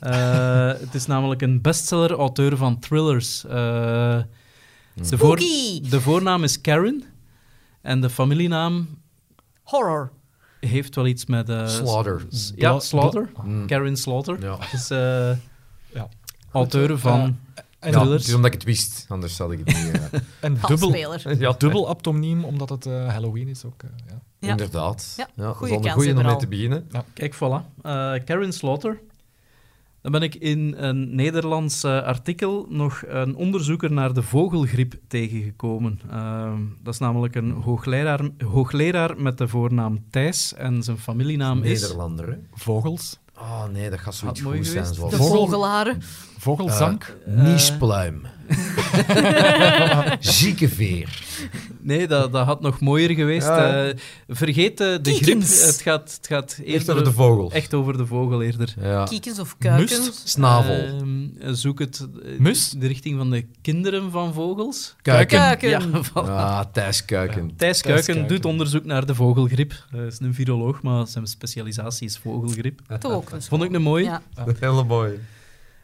[0.00, 3.44] Eh, het is namelijk een bestseller, auteur van thrillers.
[3.44, 3.52] Eh,
[5.08, 5.36] de, voor-
[5.90, 7.02] de voornaam is Karen
[7.82, 8.88] en de familienaam
[9.62, 10.10] Horror.
[10.60, 11.48] Heeft wel iets met...
[11.48, 12.22] eh, Slaughter.
[12.30, 13.30] s- Ja, Bla- Slaughter.
[13.44, 13.66] Mm.
[13.66, 14.42] Karen Slaughter.
[14.42, 14.58] Ja.
[14.72, 14.98] is eh
[15.94, 16.08] Ja.
[16.52, 17.20] auteur Goed, van...
[17.20, 18.18] En, Ja, Thrillers.
[18.20, 19.90] het is omdat ik het wist, anders had ik het niet.
[19.92, 20.94] eh, en dubbel,
[21.38, 23.82] ja, dubbel aptoniem, omdat het eh, Halloween is ook.
[23.82, 24.20] eh, ja.
[24.38, 24.48] Ja.
[24.50, 25.14] Inderdaad.
[25.16, 26.90] Ja, dat goeie is al een kans goeie om mee te beginnen.
[27.14, 27.38] Kijk, voilà.
[27.82, 29.00] Eh Karen Slaughter.
[30.02, 36.00] Dan ben ik in een Nederlands eh, artikel nog een onderzoeker naar de vogelgriep tegengekomen.
[36.10, 41.80] Ehm, dat is namelijk een hoogleraar, hoogleraar met de voornaam Thijs en zijn familienaam is...
[41.80, 42.36] Nederlander, hè?
[42.52, 44.94] Vogels, Oh nee, dat gaat zoiets goed zijn.
[44.94, 45.98] Zoals De Vogel- vogelaren.
[46.40, 47.16] Vogelzank.
[47.26, 48.22] Eh, Niespluim.
[50.20, 51.22] Ziekeveer.
[51.80, 53.46] Nee, dat, dat had nog mooier geweest.
[53.46, 53.86] Ja.
[53.88, 53.96] Eh,
[54.28, 55.16] vergeet de griep.
[55.16, 55.66] Kiekens.
[55.66, 57.52] Het gaat, het gaat Echt eerder over de vogel.
[57.52, 58.74] echt over de vogel eerder.
[58.80, 59.04] Ja.
[59.04, 60.22] Kiekens of kuikens.
[60.24, 60.74] Snavel.
[60.74, 62.06] Ehm, zoek het
[62.38, 62.70] Mus?
[62.70, 64.94] de richting van de kinderen van vogels.
[65.02, 65.38] Kuiken.
[65.38, 65.68] Kuiken.
[65.68, 65.80] Ja,
[66.10, 66.12] voilà.
[66.28, 67.46] Ah, Thijs Kuiken.
[67.46, 68.34] Thijs Thijs Kuiken Kuiken.
[68.34, 69.84] doet onderzoek naar de vogelgriep.
[69.90, 72.80] Hij is een viroloog, maar zijn specialisatie is vogelgriep.
[72.98, 74.04] Toch ook een Vond ik een mooi.
[74.04, 74.22] Ja.
[74.60, 75.18] Hele mooi.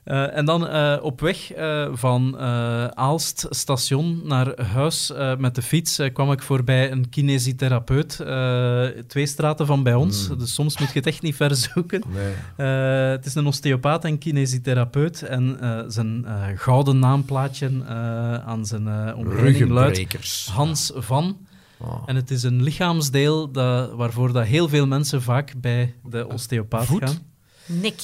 [0.06, 5.54] Eh, en dan eh, op weg eh, van eh, Aalst station naar huis eh, met
[5.54, 8.20] de fiets kwam ik voorbij een kinesitherapeut.
[8.20, 10.38] eh, twee straten van bij ons, Mm.
[10.38, 12.02] dus soms moet je het echt niet ver zoeken.
[12.08, 12.32] Nee.
[12.56, 15.22] Eh, het is een osteopaat en kinesitherapeut.
[15.22, 17.94] En eh, zijn eh, gouden naamplaatje eh,
[18.34, 20.48] aan zijn uh, omgeving luidt.
[20.52, 21.36] Hans van.
[21.78, 22.02] Oh.
[22.06, 26.84] En het is een lichaamsdeel dat, waarvoor dat heel veel mensen vaak bij de osteopaat
[26.86, 27.02] Voet?
[27.08, 27.18] gaan.
[27.66, 27.94] Nek.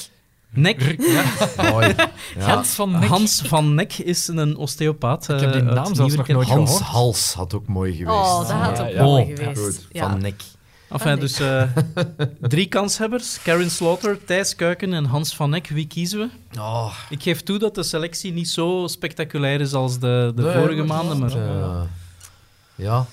[0.53, 0.81] Nek.
[2.35, 2.41] Ja.
[2.45, 3.09] Hans van Nek.
[3.09, 5.29] Hans van Nek is een osteopaat.
[5.29, 6.85] Ik heb die eh, uit naam zelfs nog nooit Hans gehoord.
[6.91, 8.15] Hals had ook mooi geweest.
[8.17, 9.03] Oh, dat had Ja, ook ja.
[9.03, 9.59] mooi Oh, geweest.
[9.59, 10.09] Goed, Ja.
[10.09, 10.41] van nek.
[10.89, 11.63] Enfin, dus eh,
[12.41, 13.41] drie kanshebbers.
[13.41, 15.67] Karen Slaughter, Thijs Kuiken en Hans van Nek.
[15.67, 16.59] Wie kiezen we?
[16.59, 20.53] Oh, Ik geef toe dat de selectie niet zo spectaculair is als de, de Nee,
[20.53, 21.19] vorige maanden.
[21.19, 21.87] Maar eh, ja.
[22.75, 23.05] Ja.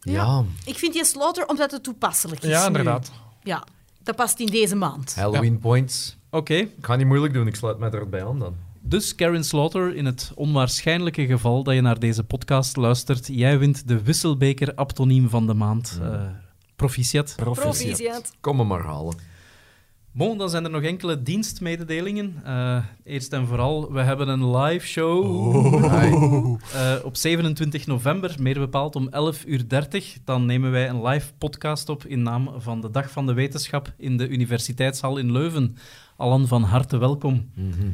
[0.00, 0.44] Ja.
[0.64, 2.50] Ik vind die slaughter omdat het toepasselijk is.
[2.50, 2.66] Ja, nu.
[2.66, 3.10] inderdaad.
[3.42, 3.64] Ja,
[4.02, 5.14] dat past in deze maand.
[5.14, 6.16] Halloween points.
[6.30, 6.54] Oké.
[6.54, 8.54] Ik ga niet moeilijk doen, ik sluit mij erbij aan dan.
[8.80, 13.88] Dus Karen Slaughter, in het onwaarschijnlijke geval dat je naar deze podcast luistert, jij wint
[13.88, 15.98] de Wisselbeker Aptoniem van de maand.
[16.02, 16.20] Eh
[16.78, 17.34] proficiat.
[17.36, 18.32] Proficiat.
[18.40, 19.16] Kom me maar halen.
[20.12, 22.40] Bon, dan zijn er nog enkele dienstmededelingen.
[22.44, 25.24] Eh, eerst en vooral, we hebben een live show
[26.74, 30.20] Eh, op 27 november, meer bepaald om 11.30 uur.
[30.24, 33.92] Dan nemen wij een live podcast op in naam van de Dag van de Wetenschap
[33.96, 35.76] in de Universiteitshal in Leuven.
[36.18, 37.50] Allen van harte welkom.
[37.54, 37.88] Mhm.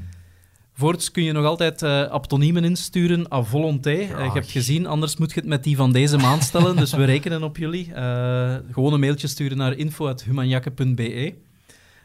[0.72, 3.91] Voorts kun je nog altijd eh aptoniemen insturen à volonté.
[3.91, 6.77] Eh, je hebt gezien, anders moet je het met die van deze maand stellen.
[6.77, 7.95] dus we rekenen op jullie.
[7.95, 11.35] Eh, gewoon een mailtje sturen naar info.humanjakke.be.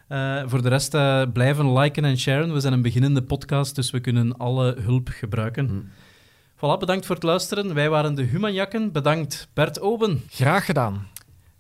[0.08, 2.54] Eh, voor de rest eh, blijven liken en sharen.
[2.54, 5.68] We zijn een beginnende podcast, dus we kunnen alle hulp gebruiken.
[5.68, 5.82] Hm.
[6.56, 7.74] Voilà, bedankt voor het luisteren.
[7.74, 8.92] Wij waren de Humanjakken.
[8.92, 10.24] Bedankt Bert Oben.
[10.30, 11.08] Graag gedaan.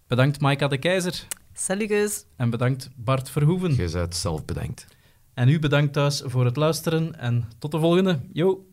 [0.07, 1.27] Bedankt Maika de Keizer.
[1.61, 2.25] Salut.
[2.35, 3.75] En bedankt Bart Verhoeven.
[3.75, 4.87] Je bent zelf bedankt.
[5.33, 7.19] En u bedankt thuis voor het luisteren.
[7.19, 8.19] En tot de volgende.
[8.33, 8.68] Yo!